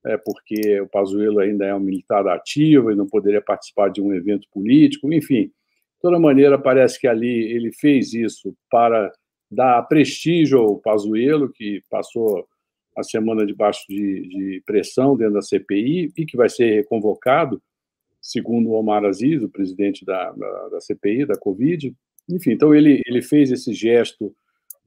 [0.05, 4.13] é, porque o Pazuello ainda é um militar ativo e não poderia participar de um
[4.13, 5.53] evento político, enfim.
[6.01, 9.13] Toda maneira, parece que ali ele fez isso para
[9.51, 12.47] dar prestígio ao Pazuello, que passou
[12.97, 17.61] a semana debaixo de, de pressão dentro da CPI e que vai ser reconvocado,
[18.21, 21.95] segundo Omar Aziz, o presidente da, da, da CPI, da Covid,
[22.29, 24.35] enfim, então ele, ele fez esse gesto,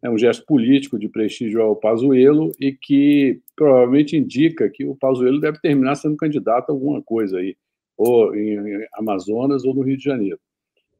[0.01, 5.39] é um gesto político de prestígio ao Pazuello e que provavelmente indica que o Pazuello
[5.39, 7.55] deve terminar sendo candidato a alguma coisa aí,
[7.97, 8.57] ou em
[8.93, 10.39] Amazonas ou no Rio de Janeiro.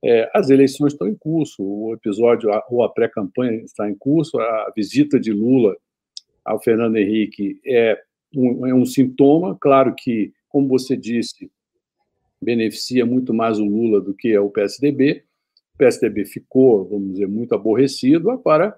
[0.04, 4.72] É, as eleições estão em curso, o episódio ou a pré-campanha está em curso, a
[4.76, 5.78] visita de Lula
[6.44, 7.98] ao Fernando Henrique é
[8.36, 11.50] um, é um sintoma, claro que, como você disse,
[12.42, 15.24] beneficia muito mais o Lula do que o PSDB,
[15.74, 18.30] o PSDB ficou, vamos dizer, muito aborrecido.
[18.30, 18.78] Agora,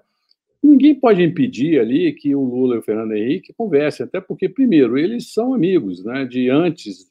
[0.62, 4.96] ninguém pode impedir ali que o Lula e o Fernando Henrique conversem, até porque, primeiro,
[4.96, 7.10] eles são amigos né, de antes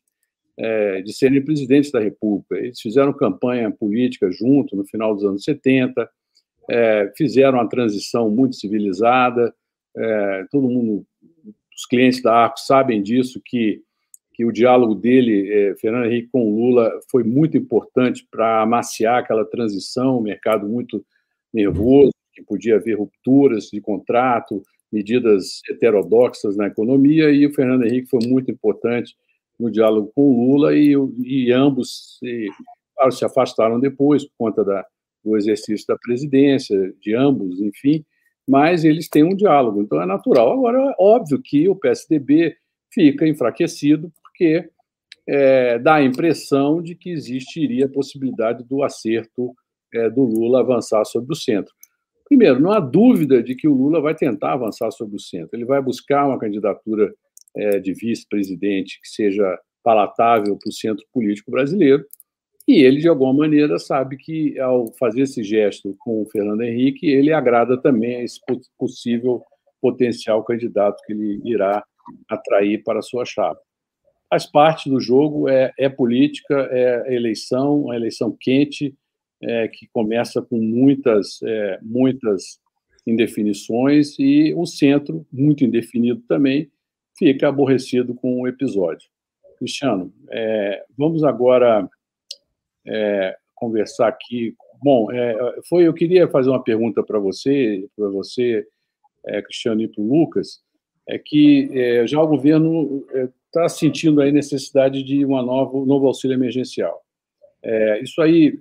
[0.58, 2.56] é, de serem presidentes da República.
[2.58, 6.10] Eles fizeram campanha política junto no final dos anos 70,
[6.70, 9.54] é, fizeram uma transição muito civilizada.
[9.96, 11.06] É, todo mundo,
[11.76, 13.82] os clientes da Arco sabem disso, que
[14.36, 19.46] que o diálogo dele, é, Fernando Henrique com Lula, foi muito importante para amaciar aquela
[19.46, 21.06] transição, um mercado muito
[21.54, 28.10] nervoso, que podia haver rupturas de contrato, medidas heterodoxas na economia, e o Fernando Henrique
[28.10, 29.15] foi muito importante
[29.60, 32.48] no diálogo com o Lula, e, e ambos se,
[32.96, 34.86] claro, se afastaram depois, por conta da,
[35.24, 38.06] do exercício da presidência, de ambos, enfim,
[38.48, 40.52] mas eles têm um diálogo, então é natural.
[40.52, 42.56] Agora, é óbvio que o PSDB
[42.91, 44.70] fica enfraquecido, porque
[45.28, 49.54] é, dá a impressão de que existiria a possibilidade do acerto
[49.94, 51.74] é, do Lula avançar sobre o centro.
[52.28, 55.50] Primeiro, não há dúvida de que o Lula vai tentar avançar sobre o centro.
[55.54, 57.13] Ele vai buscar uma candidatura
[57.56, 62.06] é, de vice-presidente que seja palatável para o centro político brasileiro.
[62.68, 67.08] E ele, de alguma maneira, sabe que, ao fazer esse gesto com o Fernando Henrique,
[67.08, 68.39] ele agrada também a esse
[68.78, 69.44] possível
[69.80, 71.84] potencial candidato que ele irá
[72.28, 73.62] atrair para a sua chapa.
[74.28, 78.96] Faz parte do jogo, é, é política, é eleição, uma eleição quente,
[79.44, 82.60] é, que começa com muitas, é, muitas
[83.06, 86.72] indefinições, e o centro, muito indefinido também,
[87.17, 89.10] fica aborrecido com o episódio.
[89.58, 91.89] Cristiano, é, vamos agora
[92.86, 94.56] é, conversar aqui.
[94.82, 98.67] Bom, é, foi, eu queria fazer uma pergunta para você, para você,
[99.25, 100.62] é, Cristiano, e para o Lucas,
[101.08, 101.69] é que
[102.08, 103.06] já o governo
[103.45, 106.99] está sentindo aí necessidade de uma nova, um novo auxílio emergencial.
[108.01, 108.58] isso aí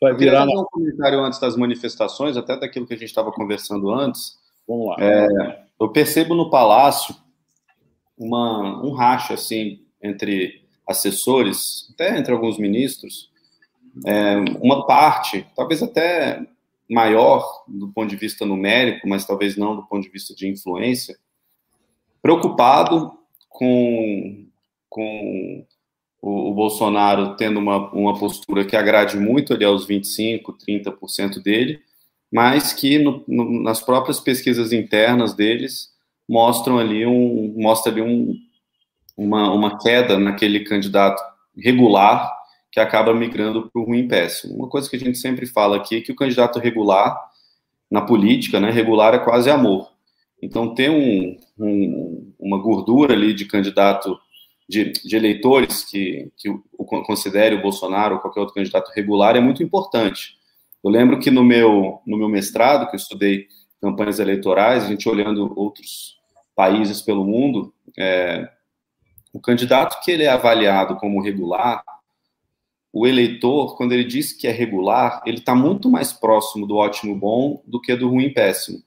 [0.00, 0.40] vai eu virar.
[0.40, 4.36] fazer um comentário antes das manifestações, até daquilo que a gente estava conversando antes.
[4.66, 4.96] Vamos lá.
[4.98, 7.14] É, eu percebo no Palácio
[8.16, 13.30] uma, um racha assim entre assessores, até entre alguns ministros,
[14.04, 16.46] é, uma parte, talvez até
[16.88, 21.16] maior do ponto de vista numérico, mas talvez não do ponto de vista de influência,
[22.22, 23.12] preocupado
[23.48, 24.46] com,
[24.88, 25.66] com
[26.22, 31.80] o, o, Bolsonaro tendo uma, uma postura que agrade muito ali aos 25%, 30% dele,
[32.32, 35.95] mas que no, no, nas próprias pesquisas internas deles
[36.28, 38.34] mostram ali um, mostra ali um,
[39.16, 41.22] uma, uma queda naquele candidato
[41.56, 42.30] regular
[42.70, 44.54] que acaba migrando para o ruim péssimo.
[44.54, 47.16] Uma coisa que a gente sempre fala aqui é que o candidato regular,
[47.90, 49.90] na política, né, regular é quase amor.
[50.42, 54.18] Então, ter um, um, uma gordura ali de candidato
[54.68, 59.36] de, de eleitores que, que o, o considere o Bolsonaro ou qualquer outro candidato regular
[59.36, 60.36] é muito importante.
[60.84, 63.46] Eu lembro que no meu, no meu mestrado, que eu estudei
[63.80, 66.15] campanhas eleitorais, a gente olhando outros
[66.56, 68.48] países pelo mundo, é,
[69.32, 71.84] o candidato que ele é avaliado como regular,
[72.92, 77.14] o eleitor, quando ele diz que é regular, ele está muito mais próximo do ótimo
[77.14, 78.82] bom do que do ruim péssimo.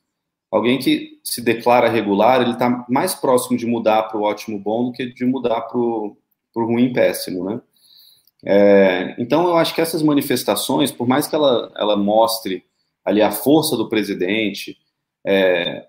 [0.51, 4.86] Alguém que se declara regular, ele está mais próximo de mudar para o ótimo bom
[4.86, 6.17] do que de mudar para o
[6.55, 7.62] ruim péssimo, né?
[8.43, 12.63] É, então, eu acho que essas manifestações, por mais que ela, ela mostre
[13.05, 14.77] ali a força do presidente,
[15.23, 15.86] é,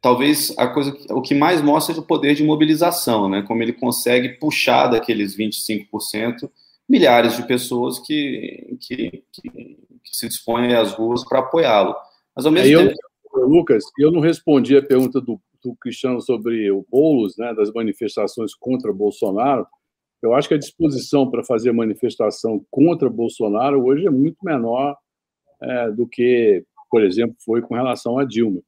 [0.00, 3.42] talvez a coisa, o que mais mostra é o poder de mobilização, né?
[3.42, 6.50] Como ele consegue puxar daqueles 25%
[6.88, 11.94] milhares de pessoas que, que, que, que se dispõem às ruas para apoiá-lo.
[12.34, 13.00] Mas ao mesmo eu, tempo
[13.46, 18.54] Lucas, eu não respondi a pergunta do, do Cristiano sobre o Boulos, né, das manifestações
[18.54, 19.66] contra Bolsonaro.
[20.22, 24.96] Eu acho que a disposição para fazer manifestação contra Bolsonaro hoje é muito menor
[25.62, 28.60] é, do que, por exemplo, foi com relação a Dilma.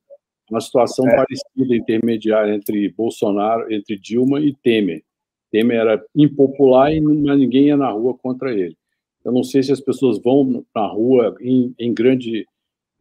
[0.53, 1.17] Uma situação é.
[1.17, 5.03] parecida, intermediária entre Bolsonaro, entre Dilma e Temer.
[5.51, 8.77] Temer era impopular e mas ninguém ia na rua contra ele.
[9.25, 12.47] Eu não sei se as pessoas vão na rua em, em grande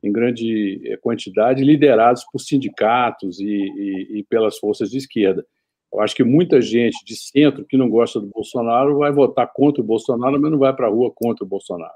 [0.02, 5.46] em grande eh, quantidade, liderados por sindicatos e, e, e, pelas forças de esquerda.
[5.94, 9.80] Eu acho que muita gente de centro que não gosta do Bolsonaro vai votar contra
[9.80, 11.94] o Bolsonaro, mas não vai para a rua contra o Bolsonaro.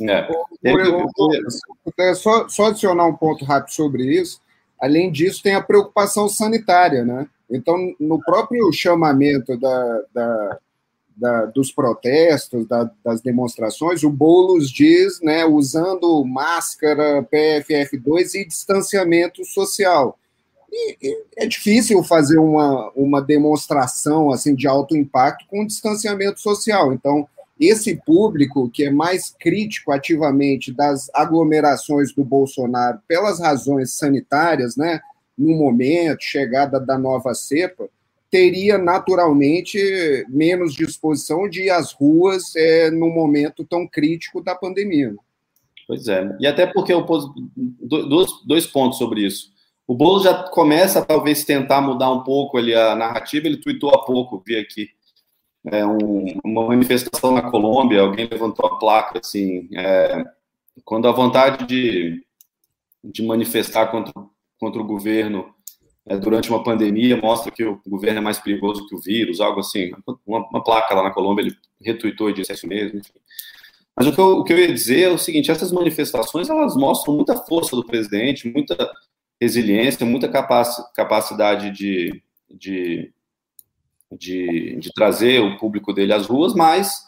[0.00, 0.28] É.
[1.98, 4.40] É, só, só adicionar um ponto rápido sobre isso.
[4.80, 7.26] Além disso, tem a preocupação sanitária, né?
[7.50, 10.58] Então, no próprio chamamento da, da
[11.16, 19.42] da, dos protestos, da, das demonstrações, o Boulos diz, né, usando máscara, PFF2 e distanciamento
[19.44, 20.18] social.
[20.70, 26.92] E, e é difícil fazer uma, uma demonstração assim de alto impacto com distanciamento social.
[26.92, 27.26] Então,
[27.58, 35.00] esse público que é mais crítico ativamente das aglomerações do Bolsonaro pelas razões sanitárias, né,
[35.36, 37.88] no momento, chegada da nova cepa,
[38.30, 39.78] teria naturalmente
[40.28, 45.14] menos disposição de ir às ruas é, no momento tão crítico da pandemia.
[45.86, 47.24] Pois é, e até porque eu pus
[47.56, 49.54] dois, dois pontos sobre isso.
[49.86, 54.04] O Boulos já começa talvez tentar mudar um pouco ali a narrativa, ele tweetou há
[54.04, 54.88] pouco, vi aqui,
[55.66, 60.24] é, um, uma manifestação na Colômbia, alguém levantou a placa, assim, é,
[60.84, 62.24] quando a vontade de,
[63.02, 64.12] de manifestar contra,
[64.58, 65.52] contra o governo
[66.06, 69.60] é, durante uma pandemia mostra que o governo é mais perigoso que o vírus, algo
[69.60, 69.92] assim.
[70.24, 73.12] Uma, uma placa lá na Colômbia, ele retuitou e disse isso mesmo, enfim.
[73.96, 76.76] Mas o que, eu, o que eu ia dizer é o seguinte, essas manifestações, elas
[76.76, 78.76] mostram muita força do presidente, muita
[79.40, 83.12] resiliência, muita capacidade de, de,
[84.12, 87.04] de, de trazer o público dele às ruas, mas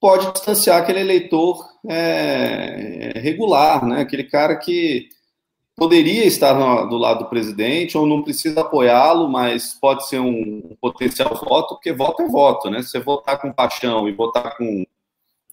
[0.00, 4.00] pode distanciar aquele eleitor é, regular, né?
[4.00, 5.08] aquele cara que
[5.80, 10.76] poderia estar no, do lado do presidente ou não precisa apoiá-lo, mas pode ser um
[10.80, 12.82] potencial voto, porque voto é voto, né?
[12.82, 14.84] Se você votar com paixão e votar com,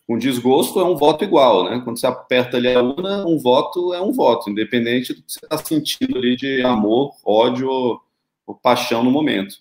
[0.05, 1.81] com desgosto, é um voto igual, né?
[1.81, 5.45] Quando você aperta ali a urna, um voto é um voto, independente do que você
[5.45, 8.01] está sentindo ali de amor, ódio ou,
[8.45, 9.55] ou paixão no momento.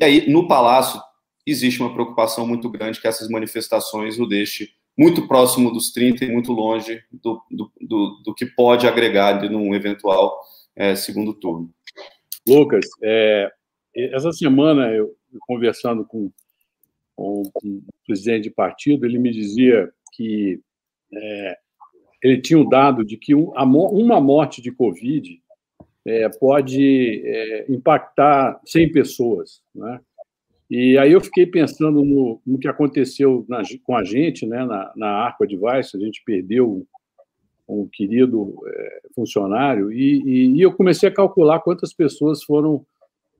[0.00, 1.00] E aí, no Palácio,
[1.44, 6.32] existe uma preocupação muito grande que essas manifestações o deixem muito próximo dos 30 e
[6.32, 10.40] muito longe do, do, do, do que pode agregar num eventual
[10.76, 11.68] é, segundo turno.
[12.46, 13.50] Lucas, é,
[13.96, 15.16] essa semana, eu
[15.48, 16.30] conversando com,
[17.16, 20.60] com, com, o presidente de partido, ele me dizia que
[21.12, 21.56] é,
[22.22, 25.42] ele tinha o dado de que uma morte de Covid
[26.08, 30.00] é, pode é, impactar 100 pessoas, né?
[30.70, 34.92] E aí eu fiquei pensando no, no que aconteceu na, com a gente, né, na,
[34.94, 36.86] na Arco Advice, a gente perdeu
[37.66, 42.84] um, querido é, funcionário, e, e, e, eu comecei a calcular quantas pessoas foram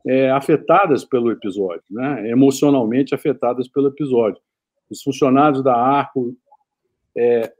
[0.07, 4.41] é, afetadas pelo episódio, né, emocionalmente afetadas pelo episódio.
[4.91, 6.35] Os funcionários da Arco,
[7.15, 7.53] é,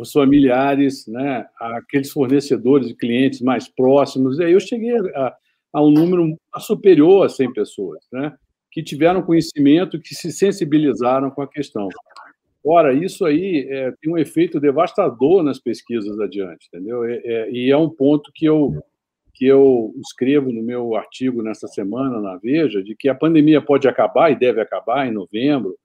[0.00, 5.34] os familiares, né, aqueles fornecedores e clientes mais próximos, e aí eu cheguei a,
[5.72, 8.34] a um número superior a 100 pessoas, né,
[8.70, 11.88] que tiveram conhecimento, que se sensibilizaram com a questão.
[12.64, 17.04] Ora, isso aí é, tem um efeito devastador nas pesquisas adiante, entendeu?
[17.04, 18.82] É, é, e é um ponto que eu,
[19.32, 23.86] que eu escrevo no meu artigo nessa semana na Veja, de que a pandemia pode
[23.86, 25.76] acabar e deve acabar em novembro,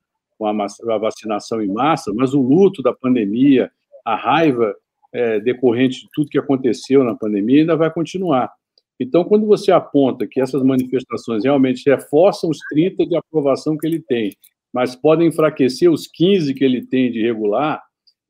[0.41, 3.71] com a vacinação em massa, mas o luto da pandemia,
[4.05, 4.75] a raiva
[5.13, 8.51] é, decorrente de tudo que aconteceu na pandemia ainda vai continuar.
[8.99, 13.99] Então, quando você aponta que essas manifestações realmente reforçam os 30 de aprovação que ele
[13.99, 14.31] tem,
[14.71, 17.81] mas podem enfraquecer os 15 que ele tem de regular,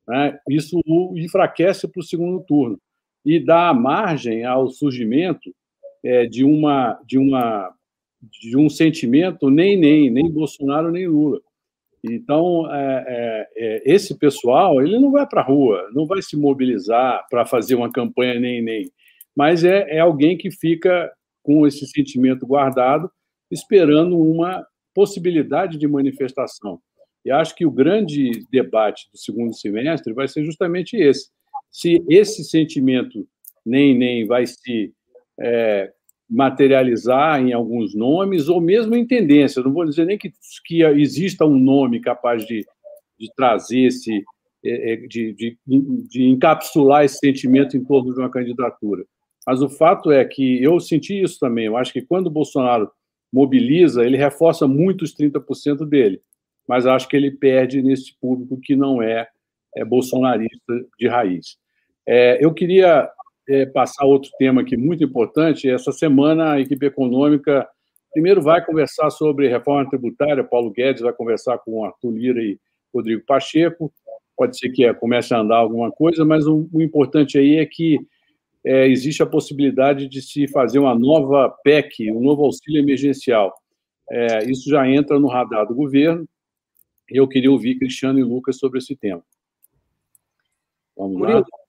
[0.07, 2.79] né, isso o enfraquece para o segundo turno
[3.25, 5.53] e dá margem ao surgimento
[6.03, 7.71] é, de uma de uma
[8.23, 11.39] de um sentimento nem nem nem Bolsonaro nem Lula.
[12.03, 16.35] Então é, é, é esse pessoal ele não vai para a rua, não vai se
[16.35, 18.91] mobilizar para fazer uma campanha nem nem
[19.35, 23.09] mas é, é alguém que fica com esse sentimento guardado,
[23.49, 26.79] esperando uma possibilidade de manifestação.
[27.23, 31.29] E acho que o grande debate do segundo semestre vai ser justamente esse.
[31.71, 33.27] Se esse sentimento
[33.65, 34.93] nem nem vai se
[35.39, 35.93] é,
[36.31, 39.61] materializar em alguns nomes, ou mesmo em tendência.
[39.61, 40.31] Não vou dizer nem que,
[40.65, 42.65] que exista um nome capaz de,
[43.19, 44.23] de trazer esse,
[44.63, 45.57] é, é, de, de,
[46.07, 49.03] de encapsular esse sentimento em torno de uma candidatura.
[49.45, 51.65] Mas o fato é que eu senti isso também.
[51.65, 52.89] Eu acho que quando o Bolsonaro
[53.33, 56.21] mobiliza, ele reforça muito os 30% dele.
[56.65, 59.27] Mas acho que ele perde nesse público que não é,
[59.75, 61.57] é bolsonarista de raiz.
[62.07, 63.09] É, eu queria
[63.51, 65.69] é, passar outro tema aqui muito importante.
[65.69, 67.67] Essa semana, a equipe econômica
[68.13, 70.43] primeiro vai conversar sobre reforma tributária.
[70.43, 72.57] Paulo Guedes vai conversar com Arthur Lira e
[72.93, 73.91] Rodrigo Pacheco.
[74.37, 77.99] Pode ser que comece a andar alguma coisa, mas o, o importante aí é que
[78.65, 83.53] é, existe a possibilidade de se fazer uma nova PEC, um novo auxílio emergencial.
[84.09, 86.27] É, isso já entra no radar do governo.
[87.09, 89.23] Eu queria ouvir Cristiano e Lucas sobre esse tema.
[90.95, 91.60] Vamos Murilo, lá.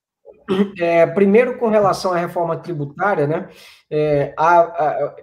[0.78, 3.48] É, primeiro, com relação à reforma tributária, né?
[3.90, 5.16] É, a, a,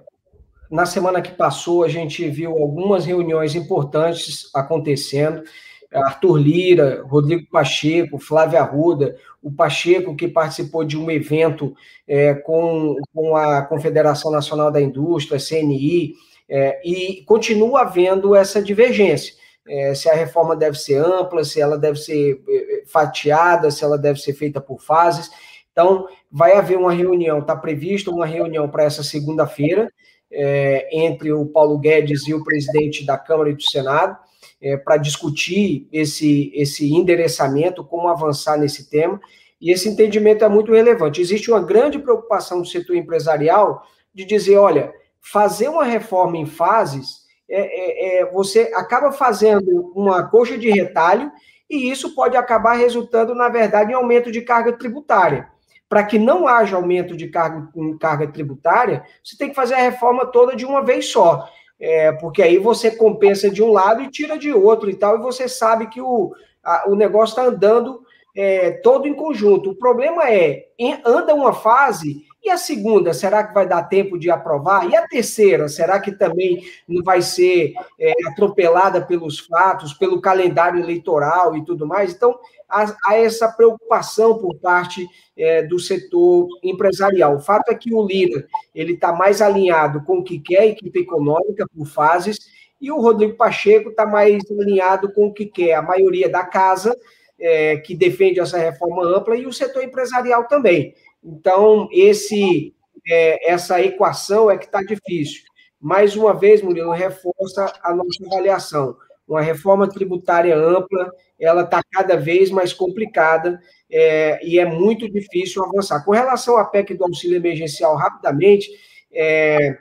[0.70, 5.44] na semana que passou, a gente viu algumas reuniões importantes acontecendo.
[5.92, 11.74] Arthur Lira, Rodrigo Pacheco, Flávia Arruda, o Pacheco, que participou de um evento
[12.08, 16.14] é, com, com a Confederação Nacional da Indústria, CNI,
[16.48, 19.34] é, e continua havendo essa divergência.
[19.70, 23.98] É, se a reforma deve ser ampla, se ela deve ser é, fatiada, se ela
[23.98, 25.30] deve ser feita por fases.
[25.72, 29.92] Então, vai haver uma reunião, está prevista uma reunião para essa segunda-feira,
[30.32, 34.18] é, entre o Paulo Guedes e o presidente da Câmara e do Senado
[34.62, 39.20] é, para discutir esse, esse endereçamento, como avançar nesse tema,
[39.62, 41.22] e esse entendimento é muito relevante.
[41.22, 47.28] Existe uma grande preocupação do setor empresarial de dizer: olha, fazer uma reforma em fases,
[47.50, 51.32] é, é, é, você acaba fazendo uma coxa de retalho,
[51.70, 55.50] e isso pode acabar resultando, na verdade, em aumento de carga tributária.
[55.88, 57.68] para que não haja aumento de carga,
[58.00, 61.50] carga tributária, você tem que fazer a reforma toda de uma vez só.
[61.80, 65.22] É, porque aí você compensa de um lado e tira de outro e tal, e
[65.22, 66.32] você sabe que o,
[66.64, 68.04] a, o negócio está andando
[68.36, 69.72] é, todo em conjunto.
[69.72, 70.68] O problema é,
[71.04, 74.90] anda uma fase e a segunda, será que vai dar tempo de aprovar?
[74.90, 80.80] E a terceira, será que também não vai ser é, atropelada pelos fatos, pelo calendário
[80.80, 82.14] eleitoral e tudo mais?
[82.14, 85.06] Então, há, há essa preocupação por parte
[85.38, 87.36] é, do setor empresarial.
[87.36, 90.68] O fato é que o Lira ele está mais alinhado com o que quer a
[90.68, 92.38] equipe econômica por fases,
[92.80, 96.98] e o Rodrigo Pacheco está mais alinhado com o que quer a maioria da casa,
[97.38, 100.94] é, que defende essa reforma ampla, e o setor empresarial também.
[101.24, 102.74] Então, esse,
[103.08, 105.44] é, essa equação é que está difícil.
[105.80, 108.96] Mais uma vez, Murilo, reforça a nossa avaliação.
[109.28, 115.64] Uma reforma tributária ampla, ela está cada vez mais complicada é, e é muito difícil
[115.64, 116.04] avançar.
[116.04, 118.70] Com relação à PEC do auxílio emergencial, rapidamente,
[119.12, 119.78] é,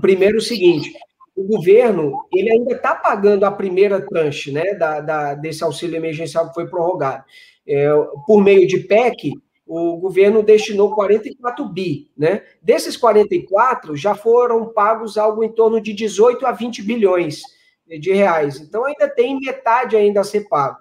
[0.00, 0.92] primeiro o seguinte,
[1.36, 6.48] o governo ele ainda está pagando a primeira tranche né, da, da, desse auxílio emergencial
[6.48, 7.24] que foi prorrogado.
[7.66, 7.88] É,
[8.26, 9.32] por meio de PEC,
[9.72, 12.42] o governo destinou 44 bi, né?
[12.60, 17.42] Desses 44, já foram pagos algo em torno de 18 a 20 bilhões
[17.86, 18.58] de reais.
[18.58, 20.76] Então, ainda tem metade ainda a ser pago.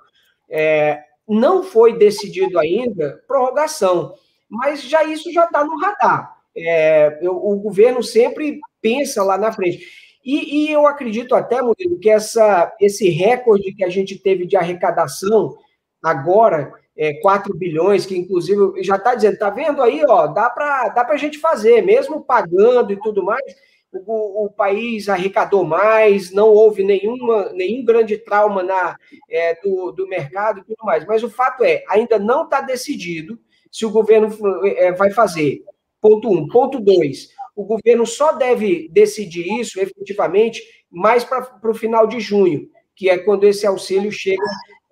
[0.49, 4.15] É, não foi decidido ainda prorrogação,
[4.49, 6.35] mas já isso já está no radar.
[6.57, 9.85] É, eu, o governo sempre pensa lá na frente.
[10.25, 14.57] E, e eu acredito até, Murilo, que essa, esse recorde que a gente teve de
[14.57, 15.55] arrecadação
[16.01, 20.89] agora é, 4 bilhões, que inclusive já está dizendo, tá vendo aí, ó, dá para
[20.89, 23.55] dá a gente fazer, mesmo pagando e tudo mais,
[23.89, 28.97] o, o, país arrecadou mais, não houve nenhuma, nenhum grande trauma na,
[29.29, 31.05] é, do, do mercado e tudo mais.
[31.05, 33.39] Mas o fato é, ainda não está decidido
[33.71, 34.27] se o governo
[34.65, 35.63] é, vai fazer.
[36.01, 36.47] Ponto um.
[36.49, 42.69] Ponto dois, o governo só deve decidir isso efetivamente mais para o final de junho,
[42.93, 44.43] que é quando esse auxílio chega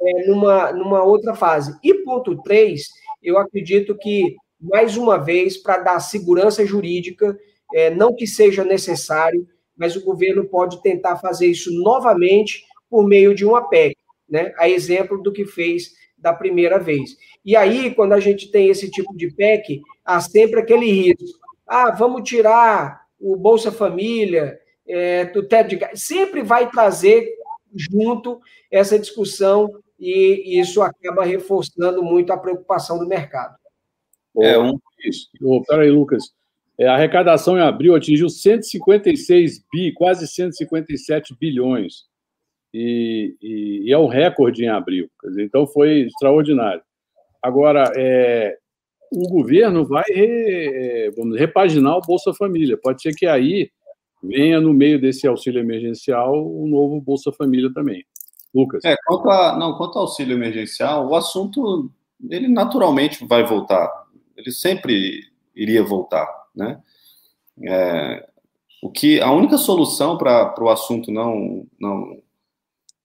[0.01, 1.77] é, numa, numa outra fase.
[1.83, 2.87] E ponto três,
[3.21, 7.37] eu acredito que, mais uma vez, para dar segurança jurídica,
[7.73, 13.35] é, não que seja necessário, mas o governo pode tentar fazer isso novamente por meio
[13.35, 13.95] de uma PEC,
[14.29, 14.53] né?
[14.57, 17.15] a exemplo do que fez da primeira vez.
[17.45, 21.39] E aí, quando a gente tem esse tipo de PEC, há sempre aquele risco.
[21.67, 25.79] Ah, vamos tirar o Bolsa Família, é, do teto de.
[25.95, 27.29] Sempre vai trazer
[27.75, 28.39] junto
[28.71, 29.69] essa discussão
[29.99, 33.55] e isso acaba reforçando muito a preocupação do mercado.
[34.39, 35.29] É um isso.
[35.41, 36.23] Oh, peraí, Lucas.
[36.79, 42.05] É, a arrecadação em abril atingiu 156 bi, quase 157 bilhões.
[42.73, 45.09] E, e, e é um recorde em abril.
[45.23, 46.81] Dizer, então foi extraordinário.
[47.41, 48.57] Agora, é,
[49.11, 52.77] o governo vai re, é, vamos, repaginar o Bolsa Família.
[52.77, 53.71] Pode ser que aí
[54.21, 58.05] venha no meio desse auxílio emergencial o novo Bolsa Família também.
[58.57, 58.83] Lucas.
[58.83, 61.89] É, quanto, a, não, quanto ao auxílio emergencial, o assunto
[62.29, 63.89] ele naturalmente vai voltar.
[64.35, 65.23] Ele sempre
[65.55, 66.81] iria voltar, né?
[67.63, 68.27] É,
[68.81, 72.17] o que a única solução para o assunto não, não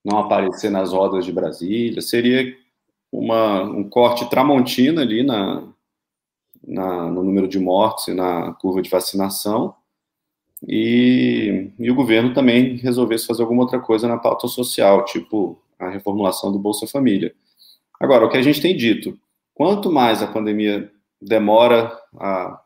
[0.03, 2.53] não aparecer nas rodas de Brasília seria
[3.11, 5.63] uma, um corte tramontina ali na,
[6.61, 9.73] na, no número de mortes e na curva de vacinação
[10.67, 15.89] e, e o governo também resolvesse fazer alguma outra coisa na pauta social, tipo a
[15.89, 17.33] reformulação do Bolsa Família.
[17.99, 19.17] Agora, o que a gente tem dito,
[19.53, 20.91] quanto mais a pandemia
[21.21, 22.59] demora a,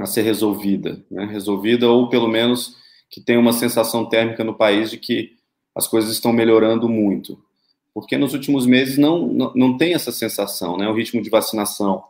[0.00, 2.76] a ser resolvida, né, resolvida ou pelo menos
[3.10, 5.36] que tem uma sensação térmica no país de que
[5.74, 7.38] as coisas estão melhorando muito.
[7.94, 10.88] Porque nos últimos meses não, não, não tem essa sensação, né?
[10.88, 12.04] O ritmo de vacinação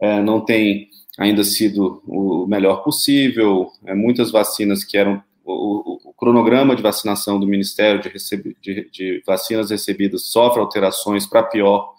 [0.00, 0.88] é, não tem
[1.18, 3.70] ainda sido o melhor possível.
[3.84, 5.22] É, muitas vacinas que eram.
[5.44, 8.12] O, o, cronograma de vacinação do Ministério de,
[8.60, 11.94] de, de vacinas recebidas sofre alterações para pior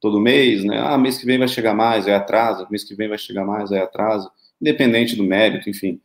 [0.00, 0.78] todo mês, né?
[0.80, 3.70] Ah, mês que vem vai chegar mais, aí atrasa, mês que vem vai chegar mais,
[3.70, 4.30] aí atrasa,
[4.60, 6.00] independente do mérito, enfim.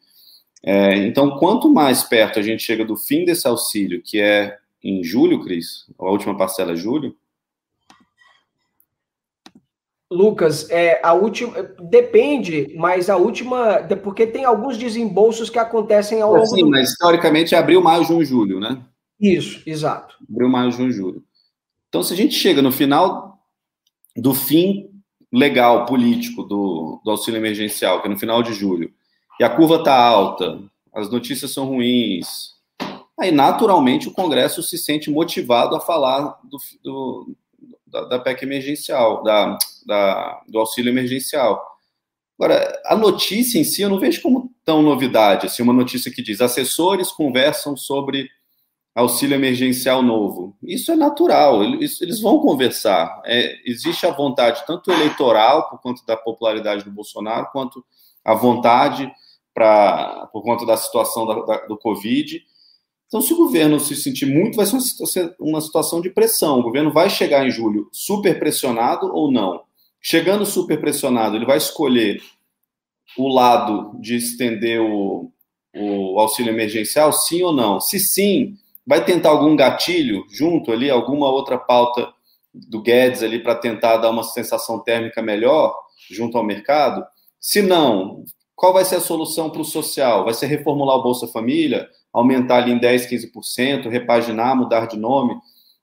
[0.61, 5.03] É, então, quanto mais perto a gente chega do fim desse auxílio, que é em
[5.03, 7.15] julho, Cris, a última parcela é julho,
[10.09, 16.33] Lucas, é, a última depende, mas a última, porque tem alguns desembolsos que acontecem ao
[16.33, 18.81] longo Sim, do mas historicamente é abril, maio, junho, julho, né?
[19.19, 20.15] Isso, exato.
[20.29, 21.23] Abril, maio, junho, julho.
[21.89, 23.39] Então, se a gente chega no final
[24.15, 24.89] do fim
[25.31, 28.91] legal, político do, do auxílio emergencial, que é no final de julho,
[29.39, 30.61] e a curva está alta,
[30.93, 32.55] as notícias são ruins,
[33.19, 37.35] aí naturalmente o Congresso se sente motivado a falar do, do
[37.87, 41.63] da, da PEC emergencial, da, da, do auxílio emergencial.
[42.39, 46.21] Agora, a notícia em si, eu não vejo como tão novidade, assim, uma notícia que
[46.21, 48.29] diz assessores conversam sobre
[48.93, 50.55] auxílio emergencial novo.
[50.61, 53.21] Isso é natural, eles, vão conversar.
[53.25, 57.83] É, existe a vontade, tanto eleitoral, por conta da popularidade do Bolsonaro, quanto
[58.23, 59.11] a vontade
[59.53, 62.43] pra, por conta da situação da, da, do Covid.
[63.07, 66.59] Então, se o governo se sentir muito, vai ser uma situação de pressão.
[66.59, 69.63] O governo vai chegar em julho super pressionado ou não?
[70.01, 72.21] Chegando super pressionado, ele vai escolher
[73.17, 75.31] o lado de estender o,
[75.73, 77.79] o auxílio emergencial, sim ou não?
[77.79, 78.55] Se sim,
[78.85, 82.13] vai tentar algum gatilho junto ali, alguma outra pauta
[82.53, 85.73] do Guedes ali para tentar dar uma sensação térmica melhor
[86.09, 87.05] junto ao mercado?
[87.39, 88.23] Se não,
[88.55, 90.25] qual vai ser a solução para o social?
[90.25, 95.35] Vai ser reformular o Bolsa Família, aumentar ali em 10, 15%, repaginar, mudar de nome?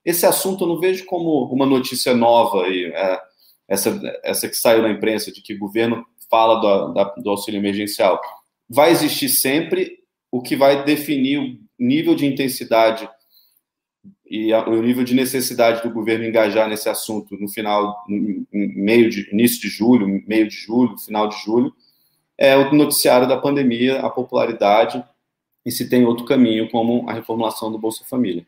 [0.04, 2.86] Esse assunto eu não vejo como uma notícia nova aí.
[2.86, 3.20] É,
[3.68, 7.58] essa, essa que saiu na imprensa, de que o governo fala do, da, do auxílio
[7.58, 8.20] emergencial.
[8.68, 9.98] Vai existir sempre
[10.30, 13.08] o que vai definir o nível de intensidade
[14.26, 19.08] e a, o nível de necessidade do governo engajar nesse assunto no final, no, meio
[19.08, 21.72] de início de julho, meio de julho, final de julho,
[22.36, 25.04] é o noticiário da pandemia, a popularidade
[25.64, 28.46] e se tem outro caminho como a reformulação do Bolsa Família.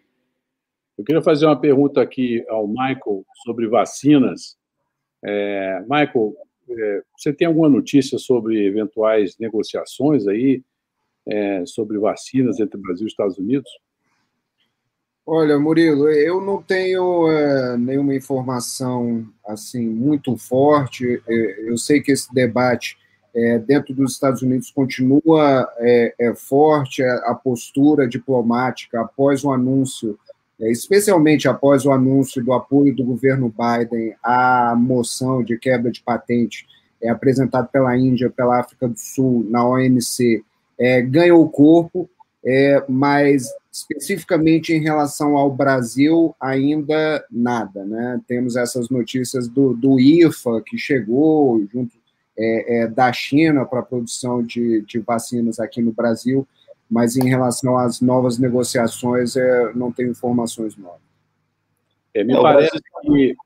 [0.98, 4.56] Eu queria fazer uma pergunta aqui ao Michael sobre vacinas.
[5.22, 6.34] É, Michael,
[6.70, 10.62] é, você tem alguma notícia sobre eventuais negociações aí
[11.26, 13.70] é, sobre vacinas entre Brasil e Estados Unidos?
[15.28, 21.20] Olha, Murilo, eu não tenho é, nenhuma informação assim muito forte.
[21.28, 22.96] É, eu sei que esse debate
[23.36, 30.18] é, dentro dos Estados Unidos continua é, é forte, a postura diplomática após o anúncio
[30.58, 36.02] é, especialmente após o anúncio do apoio do governo Biden à moção de quebra de
[36.02, 36.66] patente
[37.02, 40.42] é, apresentada pela Índia, pela África do Sul, na OMC,
[40.78, 42.08] é, ganhou corpo,
[42.44, 47.84] é, mas especificamente em relação ao Brasil, ainda nada.
[47.84, 48.18] Né?
[48.26, 51.94] Temos essas notícias do, do IFA, que chegou junto
[52.38, 56.46] é, é, da China para a produção de, de vacinas aqui no Brasil,
[56.88, 61.00] mas em relação às novas negociações, é, não tenho informações novas.
[62.14, 63.12] É, me é, parece Brasil...
[63.12, 63.36] que.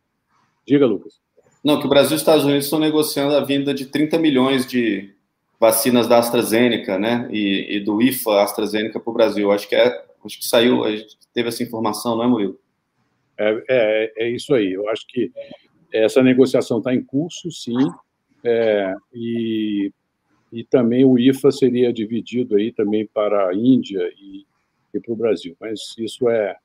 [0.66, 1.20] Diga, Lucas.
[1.64, 4.66] Não, que o Brasil e os Estados Unidos estão negociando a vinda de 30 milhões
[4.66, 5.14] de
[5.58, 7.28] vacinas da AstraZeneca, né?
[7.30, 9.52] E, e do IFA AstraZeneca para o Brasil.
[9.52, 12.58] Acho que é, acho que saiu, a gente teve essa informação, não é, Murilo?
[13.38, 14.72] É, é, é isso aí.
[14.72, 15.30] Eu acho que
[15.92, 17.76] essa negociação está em curso, sim.
[18.44, 19.92] É, e
[20.52, 24.44] e também o IFA seria dividido aí também para a Índia e,
[24.92, 25.56] e para o Brasil.
[25.60, 26.56] Mas isso é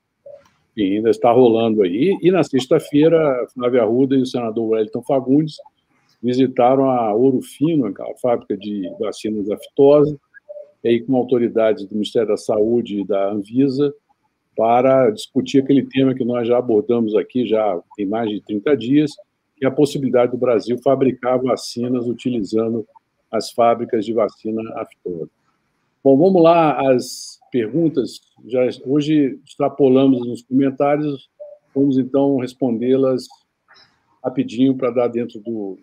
[0.78, 2.18] ainda está rolando aí.
[2.20, 5.56] E na sexta-feira, Flávia Arruda e o senador Wellington Fagundes
[6.22, 10.18] visitaram a Ouro Fino, a fábrica de vacinas da fitose,
[10.84, 13.94] aí com autoridades do Ministério da Saúde e da Anvisa,
[14.54, 19.12] para discutir aquele tema que nós já abordamos aqui já tem mais de 30 dias,
[19.56, 22.86] que é a possibilidade do Brasil fabricar vacinas utilizando
[23.30, 25.30] as fábricas de vacina aftosa.
[26.04, 28.20] Bom, vamos lá as perguntas.
[28.46, 31.28] Já hoje extrapolamos nos comentários,
[31.74, 33.26] vamos então respondê-las
[34.22, 35.78] rapidinho para dar dentro do,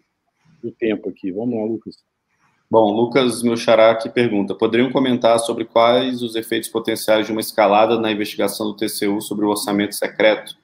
[0.61, 1.31] do tempo aqui.
[1.31, 1.97] Vamos lá, Lucas.
[2.69, 7.99] Bom, Lucas meu aqui pergunta: poderiam comentar sobre quais os efeitos potenciais de uma escalada
[7.99, 10.55] na investigação do TCU sobre o orçamento secreto?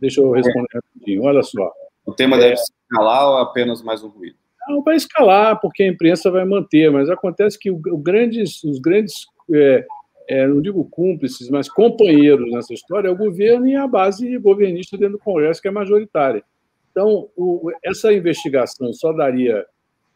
[0.00, 1.22] Deixa eu responder rapidinho.
[1.22, 1.72] Olha só.
[2.12, 2.40] O tema é...
[2.40, 4.36] deve se escalar ou apenas mais um ruído?
[4.68, 8.78] Não, vai escalar, porque a imprensa vai manter, mas acontece que o, o grandes, os
[8.78, 9.84] grandes, é,
[10.28, 14.96] é, não digo cúmplices, mas companheiros nessa história é o governo e a base governista
[14.96, 16.44] dentro do Congresso, que é majoritária.
[16.90, 19.64] Então, o, essa investigação só daria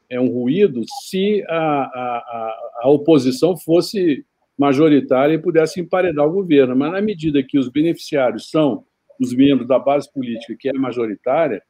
[0.08, 4.24] é, um ruído se a, a, a oposição fosse
[4.56, 6.76] majoritária e pudesse emparedar o governo.
[6.76, 8.84] Mas, na medida que os beneficiários são
[9.18, 11.62] os membros da base política, que é majoritária,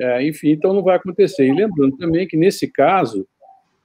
[0.00, 1.46] é, enfim, então não vai acontecer.
[1.46, 3.26] E lembrando também que, nesse caso,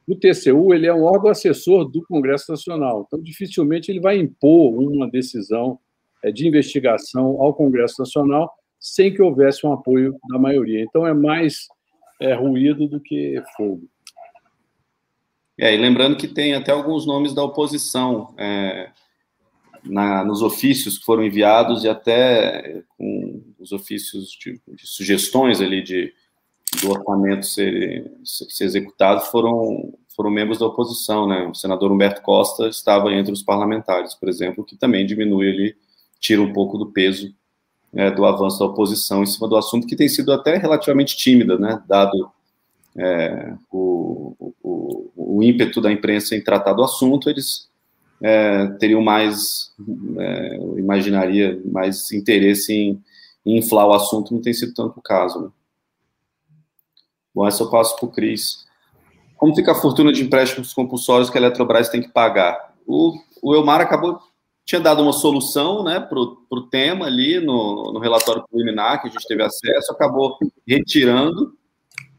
[0.07, 4.73] o TCU ele é um órgão assessor do Congresso Nacional, então dificilmente ele vai impor
[4.79, 5.79] uma decisão
[6.23, 10.81] é, de investigação ao Congresso Nacional sem que houvesse um apoio da maioria.
[10.83, 11.67] Então é mais
[12.21, 13.89] é, ruído do que fogo.
[15.59, 18.89] É, e lembrando que tem até alguns nomes da oposição é,
[19.85, 25.81] na, nos ofícios que foram enviados e até com os ofícios de, de sugestões ali
[25.83, 26.13] de,
[26.81, 31.47] do orçamento ser, ser executado foram, foram membros da oposição, né?
[31.47, 35.75] O senador Humberto Costa estava entre os parlamentares, por exemplo, que também diminui ali,
[36.19, 37.33] tira um pouco do peso
[37.93, 41.57] é, do avanço da oposição em cima do assunto, que tem sido até relativamente tímida,
[41.57, 41.81] né?
[41.87, 42.29] Dado
[42.97, 47.69] é, o, o, o, ímpeto da imprensa em tratar do assunto, eles
[48.21, 49.73] é, teriam mais,
[50.17, 53.03] é, eu imaginaria, mais interesse em,
[53.45, 55.41] em, inflar o assunto, não tem sido tanto o caso.
[55.41, 55.49] Né?
[57.33, 58.65] Bom, essa eu passo para o Cris.
[59.37, 62.73] Como fica a fortuna de empréstimos compulsórios que a Eletrobras tem que pagar?
[62.87, 64.19] O, o Elmar acabou,
[64.63, 69.11] tinha dado uma solução né, para o tema ali no, no relatório preliminar que a
[69.11, 71.53] gente teve acesso, acabou retirando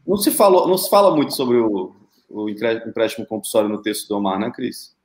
[0.07, 1.93] não se, falou, não se fala muito sobre o,
[2.29, 4.95] o empréstimo compulsório no texto do Omar, né, Cris?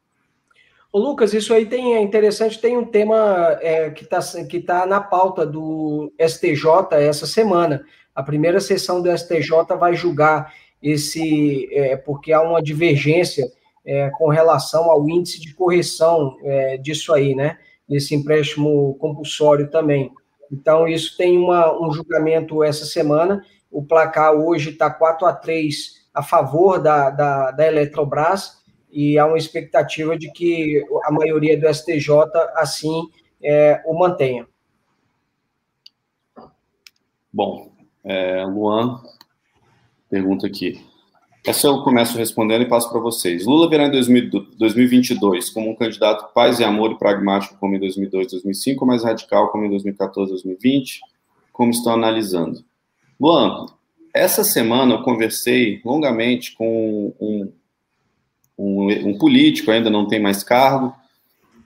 [0.93, 4.85] Ô, Lucas, isso aí tem, é interessante, tem um tema é, que está que tá
[4.87, 7.85] na pauta do STJ essa semana.
[8.15, 13.51] A primeira sessão do STJ vai julgar esse, é, porque há uma divergência
[13.85, 17.59] é, com relação ao índice de correção é, disso aí, né?
[17.89, 20.13] Nesse empréstimo compulsório também.
[20.51, 26.03] Então, isso tem uma, um julgamento essa semana o placar hoje está 4 a 3
[26.13, 28.62] a favor da, da, da Eletrobras
[28.93, 32.11] e há uma expectativa de que a maioria do STJ
[32.55, 33.09] assim
[33.43, 34.47] é, o mantenha.
[37.33, 37.73] Bom,
[38.05, 39.01] é, Luan
[40.11, 40.85] pergunta aqui.
[41.45, 43.47] Essa eu começo respondendo e passo para vocês.
[43.47, 48.31] Lula virá em 2022 como um candidato paz e amor e pragmático como em 2002,
[48.31, 51.01] 2005, ou mais radical como em 2014, 2020?
[51.51, 52.63] Como estão analisando?
[53.19, 53.67] Luan,
[54.15, 57.51] essa semana eu conversei longamente com um,
[58.59, 60.95] um, um, político, ainda não tem mais cargo,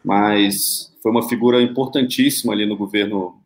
[0.05, 3.41] mas foi uma figura importantíssima ali no governo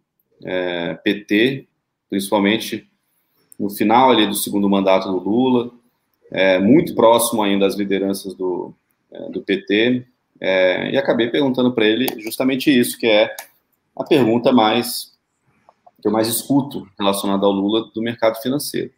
[0.45, 1.67] é, PT,
[2.09, 2.89] principalmente
[3.59, 5.71] no final ali do segundo mandato do Lula,
[6.31, 8.73] é, muito próximo ainda às lideranças do,
[9.11, 10.07] é, do PT,
[10.41, 13.35] é, e acabei perguntando para ele justamente isso, que é
[13.97, 15.11] a pergunta mais
[16.01, 18.91] que eu mais escuto relacionado ao Lula do mercado financeiro.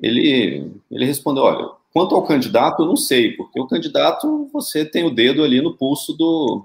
[0.00, 5.04] Ele, ele respondeu: olha, quanto ao candidato, eu não sei, porque o candidato você tem
[5.04, 6.64] o dedo ali no pulso do,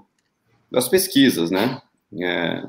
[0.70, 1.80] das pesquisas, né?
[2.20, 2.66] É,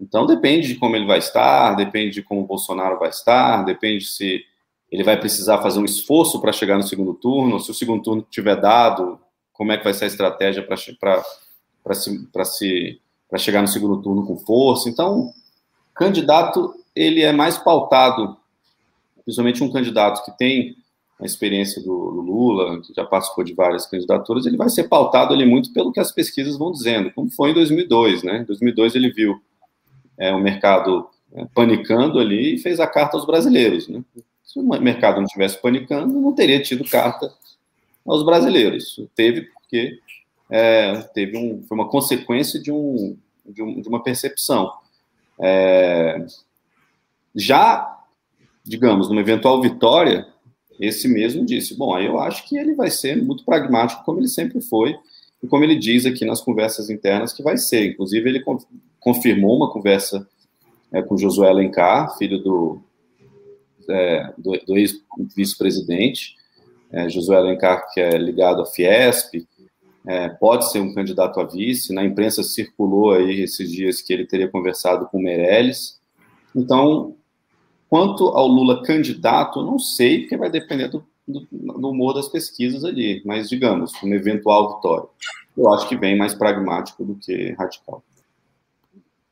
[0.00, 4.04] então depende de como ele vai estar, depende de como o Bolsonaro vai estar, depende
[4.04, 4.44] se
[4.90, 8.26] ele vai precisar fazer um esforço para chegar no segundo turno, se o segundo turno
[8.30, 9.18] tiver dado,
[9.52, 13.00] como é que vai ser a estratégia para se, se,
[13.38, 14.88] chegar no segundo turno com força.
[14.88, 15.32] Então,
[15.96, 18.36] Candidato, ele é mais pautado,
[19.24, 20.76] principalmente um candidato que tem
[21.20, 25.46] a experiência do, Lula, que já participou de várias candidaturas, ele vai ser pautado ali
[25.46, 28.38] muito pelo que as pesquisas vão dizendo, como foi em 2002, né?
[28.38, 29.40] Em 2002 ele viu
[30.18, 34.02] é, o mercado é, panicando ali e fez a carta aos brasileiros, né?
[34.44, 37.32] Se o mercado não tivesse panicando, não teria tido carta
[38.06, 39.00] aos brasileiros.
[39.14, 39.98] Teve porque
[40.50, 44.72] é, teve um, foi uma consequência de, um, de, um, de uma percepção.
[45.40, 46.24] É,
[47.34, 47.98] já,
[48.64, 50.26] digamos, numa eventual vitória,
[50.80, 54.60] esse mesmo disse: Bom, eu acho que ele vai ser muito pragmático, como ele sempre
[54.60, 54.96] foi,
[55.42, 57.92] e como ele diz aqui nas conversas internas que vai ser.
[57.92, 58.44] Inclusive, ele
[59.00, 60.26] confirmou uma conversa
[60.92, 62.80] é, com Josué Alencar, filho do,
[63.88, 66.34] é, do, do ex-vice-presidente,
[66.90, 69.46] é, Josué Alencar, que é ligado à Fiesp,
[70.06, 71.92] é, pode ser um candidato a vice.
[71.92, 76.00] Na imprensa circulou aí esses dias que ele teria conversado com Meirelles.
[76.54, 77.16] Então,
[77.88, 82.84] quanto ao Lula candidato, não sei, porque vai depender do, do, do humor das pesquisas
[82.84, 83.22] ali.
[83.24, 85.08] Mas, digamos, uma eventual vitória.
[85.56, 88.02] Eu acho que vem mais pragmático do que radical.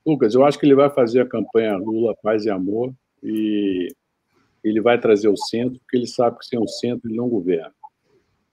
[0.06, 2.92] Lucas, eu acho que ele vai fazer a campanha Lula, Paz e Amor
[3.22, 3.88] e
[4.62, 7.72] ele vai trazer o centro, porque ele sabe que sem o centro ele não governa.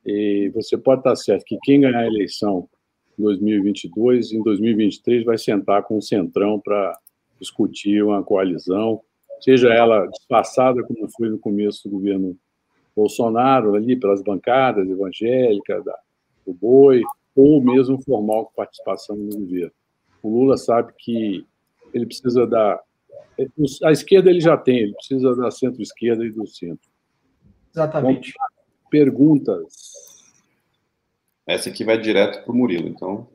[0.05, 2.67] E você pode estar certo que quem ganhar a eleição
[3.17, 6.97] em 2022, em 2023, vai sentar com o Centrão para
[7.39, 9.01] discutir uma coalizão,
[9.41, 12.37] seja ela disfarçada, como foi no começo do governo
[12.95, 15.97] Bolsonaro, ali pelas bancadas evangélicas, da,
[16.45, 17.01] do Boi,
[17.35, 19.71] ou mesmo formal com participação no governo.
[20.21, 21.45] O Lula sabe que
[21.93, 22.79] ele precisa da.
[23.83, 26.89] A esquerda ele já tem, ele precisa da centro-esquerda e do centro.
[27.73, 28.29] Exatamente.
[28.29, 30.21] Então, perguntas.
[31.47, 33.27] Essa aqui vai direto para o Murilo, então.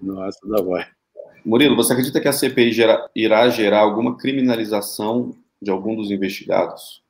[0.00, 0.86] Nossa, ainda vai.
[1.44, 7.02] Murilo, você acredita que a CPI gera, irá gerar alguma criminalização de algum dos investigados?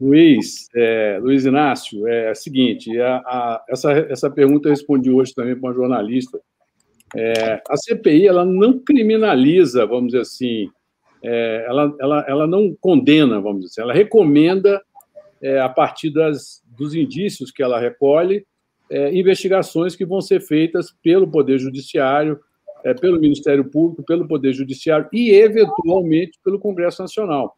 [0.00, 5.32] Luiz, é, Luiz Inácio, é, o seguinte, a, a, essa, essa pergunta eu respondi hoje
[5.32, 6.40] também para uma jornalista.
[7.14, 10.68] É, a CPI ela não criminaliza, vamos dizer assim,
[11.22, 14.82] é, ela, ela, ela não condena, vamos dizer assim, ela recomenda
[15.40, 18.44] é, a partir das, dos indícios que ela recolhe,
[18.90, 22.40] é, investigações que vão ser feitas pelo Poder Judiciário,
[22.84, 27.56] é, pelo Ministério Público, pelo Poder Judiciário e, eventualmente, pelo Congresso Nacional.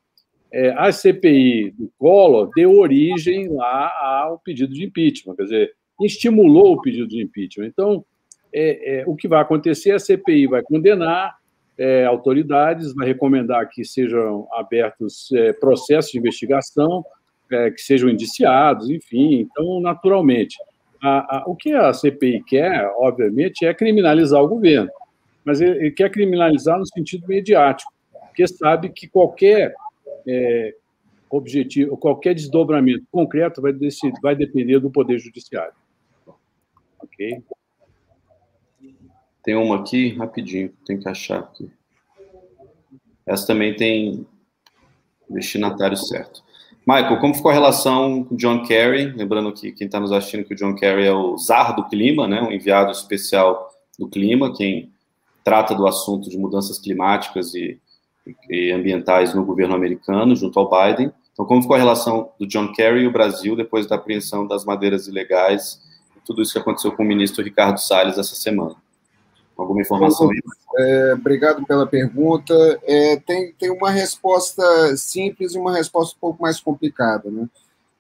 [0.55, 6.75] é, a CPI do Collor deu origem lá ao pedido de impeachment, quer dizer, estimulou
[6.75, 7.67] o pedido de impeachment.
[7.67, 8.05] Então,
[8.53, 11.37] é, é, o que vai acontecer, a CPI vai condenar
[11.77, 17.05] é, autoridades, vai recomendar que sejam abertos é, processos de investigação,
[17.51, 19.41] é, que sejam indiciados, enfim.
[19.41, 20.57] Então, naturalmente,
[21.03, 24.89] a, a, o que a CPI quer, obviamente, é criminalizar o governo,
[25.45, 27.93] mas ele, ele quer criminalizar no sentido mediático,
[28.29, 29.75] porque sabe que qualquer
[30.27, 30.75] é,
[31.31, 35.75] objetivo, qualquer desdobramento concreto vai, decidir, vai depender do Poder Judiciário.
[36.99, 37.43] Ok?
[39.43, 41.71] Tem uma aqui, rapidinho, tem que achar aqui.
[43.27, 44.27] Essa também tem
[45.29, 46.43] destinatário certo.
[46.87, 49.07] Michael, como ficou a relação com John Kerry?
[49.13, 52.29] Lembrando que quem está nos assistindo que o John Kerry é o czar do clima,
[52.29, 52.43] né?
[52.43, 54.93] um enviado especial do clima, quem
[55.45, 57.79] trata do assunto de mudanças climáticas e
[58.49, 61.13] e ambientais no governo americano, junto ao Biden.
[61.33, 64.65] Então, como ficou a relação do John Kerry e o Brasil depois da apreensão das
[64.65, 65.81] madeiras ilegais,
[66.25, 68.77] tudo isso que aconteceu com o ministro Ricardo Salles essa semana?
[69.57, 70.41] Alguma informação aí?
[70.77, 72.55] É, obrigado pela pergunta.
[72.83, 74.63] É, tem, tem uma resposta
[74.97, 77.31] simples e uma resposta um pouco mais complicada.
[77.31, 77.47] Né?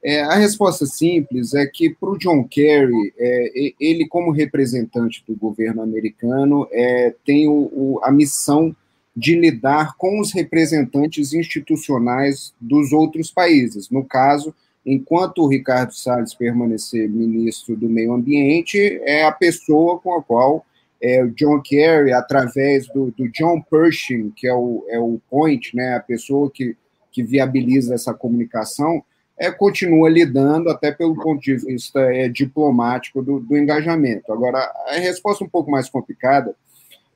[0.04, 5.34] É, a resposta simples é que para o John Kerry, é, ele, como representante do
[5.34, 8.76] governo americano, é, tem o, o, a missão
[9.16, 13.88] de lidar com os representantes institucionais dos outros países.
[13.88, 20.14] No caso, enquanto o Ricardo Salles permanecer ministro do Meio Ambiente, é a pessoa com
[20.18, 20.66] a qual
[21.00, 25.74] é, o John Kerry, através do, do, John Pershing, que é o, é o point,
[25.74, 26.76] né, a pessoa que,
[27.10, 29.02] que viabiliza essa comunicação,
[29.38, 34.32] é, continua lidando, até pelo ponto de vista é, diplomático do, do engajamento.
[34.32, 36.54] Agora, a resposta um pouco mais complicada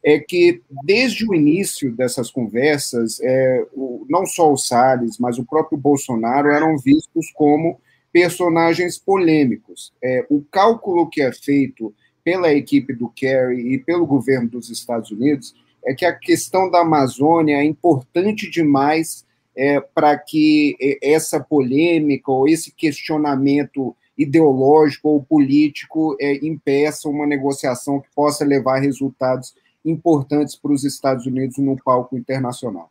[0.02, 5.44] é que, desde o início dessas conversas, é, o, não só o Salles, mas o
[5.44, 7.80] próprio Bolsonaro eram vistos como
[8.12, 9.92] personagens polêmicos.
[10.02, 11.94] É, o cálculo que é feito
[12.24, 15.54] pela equipe do Kerry e pelo governo dos Estados Unidos
[15.84, 19.24] é que a questão da Amazônia é importante demais
[19.58, 27.26] é, para que é, essa polêmica ou esse questionamento ideológico ou político é, impeça uma
[27.26, 32.88] negociação que possa levar a resultados importantes para os Estados Unidos no palco internacional.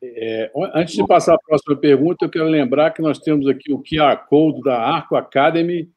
[0.00, 3.82] É, antes de passar a próxima pergunta, eu quero lembrar que nós temos aqui o
[3.82, 5.90] QR Code da Arco Academy.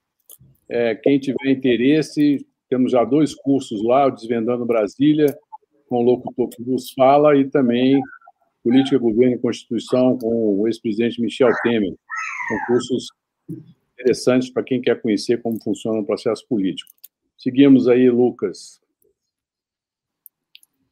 [0.68, 5.36] É, quem tiver interesse, temos já dois cursos lá, o Desvendando Brasília,
[5.88, 8.02] com o locutor que nos fala, e também
[8.64, 11.94] Política, Governo e Constituição, com o ex-presidente Michel Temer.
[12.48, 13.08] São cursos
[13.94, 16.92] interessantes para quem quer conhecer como funciona o processo político.
[17.38, 18.82] Seguimos aí, Lucas.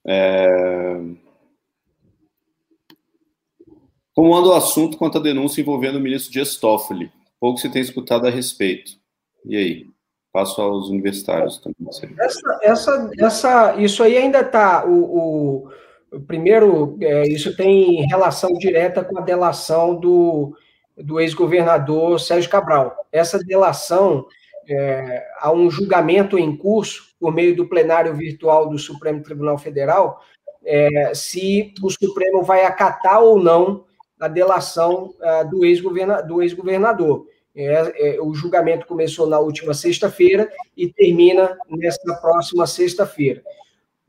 [0.06, 1.00] É...
[4.14, 7.12] Como anda o assunto quanto à denúncia envolvendo o ministro Dias Toffoli?
[7.39, 8.91] Pouco se tem escutado a respeito.
[9.46, 9.93] E aí?
[10.34, 12.16] Passo aos universitários também.
[12.20, 14.84] Essa, essa, essa, isso aí ainda está.
[14.84, 15.70] O,
[16.12, 20.58] o, primeiro, é, isso tem relação direta com a delação do,
[20.98, 22.96] do ex-governador Sérgio Cabral.
[23.12, 24.26] Essa delação
[24.68, 30.20] é, há um julgamento em curso, por meio do plenário virtual do Supremo Tribunal Federal,
[30.66, 33.86] é, se o Supremo vai acatar ou não
[34.20, 37.28] a delação é, do ex-governador.
[37.56, 43.43] É, é, o julgamento começou na última sexta-feira e termina nesta próxima sexta-feira.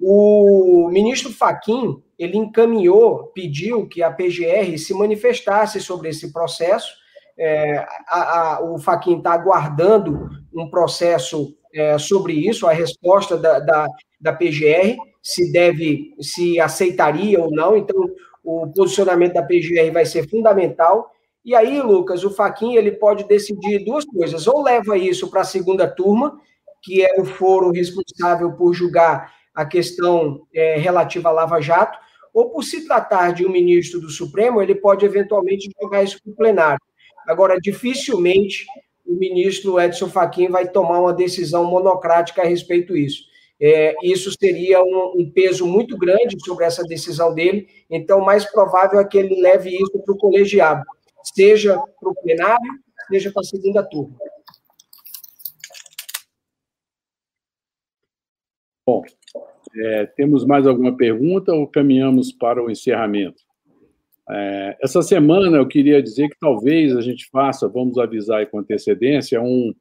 [0.01, 7.05] O ministro Faquim ele encaminhou, pediu que a PGR se manifestasse sobre esse processo
[7.37, 13.59] é, a, a, o Faquin está aguardando um processo é, sobre isso, a resposta da,
[13.59, 13.87] da,
[14.21, 17.77] da, PGR, se deve, se aceitaria ou não.
[17.77, 17.97] Então,
[18.45, 21.11] o posicionamento da PGR vai ser fundamental.
[21.45, 25.45] E aí, Lucas, o Faquin ele pode decidir duas coisas: ou leva isso para a
[25.45, 26.39] segunda turma,
[26.83, 31.99] que é o foro responsável por julgar a questão é, relativa à Lava Jato,
[32.33, 36.33] ou por se tratar de um ministro do Supremo, ele pode eventualmente jogar isso para
[36.33, 36.81] o plenário.
[37.27, 38.67] Agora, dificilmente
[39.07, 43.23] o ministro Edson Fachin vai tomar uma decisão monocrática a respeito disso.
[43.61, 48.99] É, isso seria um, um, peso muito grande sobre essa decisão dele, então, mais provável
[48.99, 50.83] é que ele leve isso para o colegiado,
[51.25, 54.17] seja para o plenário, seja para a segunda turma.
[58.87, 59.03] Bom,
[59.77, 63.43] é, temos mais alguma pergunta ou caminhamos para o encerramento?
[64.29, 69.41] É, essa semana eu queria dizer que talvez a gente faça, vamos avisar com antecedência,
[69.41, 69.75] um,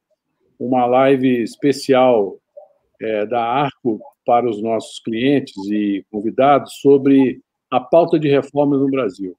[0.59, 2.37] uma live especial
[3.01, 8.89] é, da Arco para os nossos clientes e convidados sobre a pauta de reformas no
[8.89, 9.35] Brasil.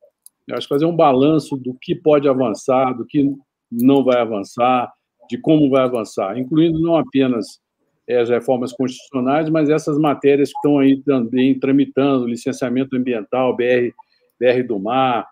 [0.46, 3.30] Eu acho que fazer um balanço do que pode avançar, do que
[3.70, 4.92] não vai avançar,
[5.28, 7.58] de como vai avançar, incluindo não apenas
[8.06, 13.90] é, as reformas constitucionais, mas essas matérias que estão aí também tramitando, licenciamento ambiental, BR,
[14.38, 15.26] BR do Mar,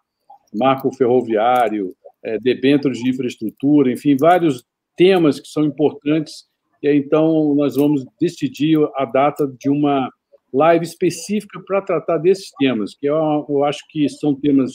[0.54, 4.64] marco ferroviário, é, debêntures de infraestrutura, enfim, vários
[4.96, 6.46] temas que são importantes.
[6.82, 10.10] E então, nós vamos decidir a data de uma
[10.52, 14.72] live específica para tratar desses temas, que eu, eu acho que são temas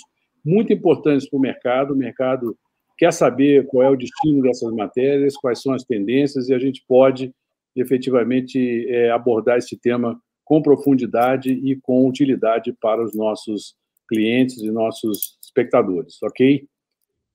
[0.48, 1.94] muito importantes para o mercado.
[1.94, 2.58] O mercado
[2.98, 6.84] quer saber qual é o destino dessas matérias, quais são as tendências, e a gente
[6.88, 7.34] pode
[7.76, 13.76] efetivamente é, abordar esse tema com profundidade e com utilidade para os nossos
[14.08, 16.66] clientes e nossos espectadores, ok?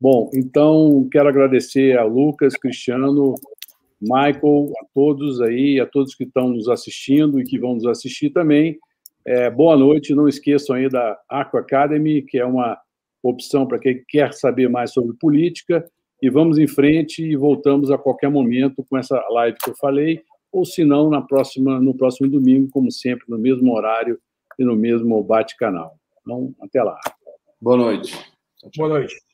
[0.01, 3.35] Bom, então quero agradecer a Lucas, Cristiano,
[4.01, 8.31] Michael, a todos aí, a todos que estão nos assistindo e que vão nos assistir
[8.31, 8.79] também.
[9.25, 12.81] É, boa noite, não esqueçam aí da Aqua Academy, que é uma
[13.23, 15.85] opção para quem quer saber mais sobre política.
[16.21, 20.23] E vamos em frente e voltamos a qualquer momento com essa live que eu falei,
[20.53, 24.19] ou se não, na próxima, no próximo domingo, como sempre, no mesmo horário
[24.59, 25.97] e no mesmo bate-canal.
[26.21, 26.99] Então, até lá.
[27.61, 28.17] Boa noite.
[28.77, 29.32] Boa noite.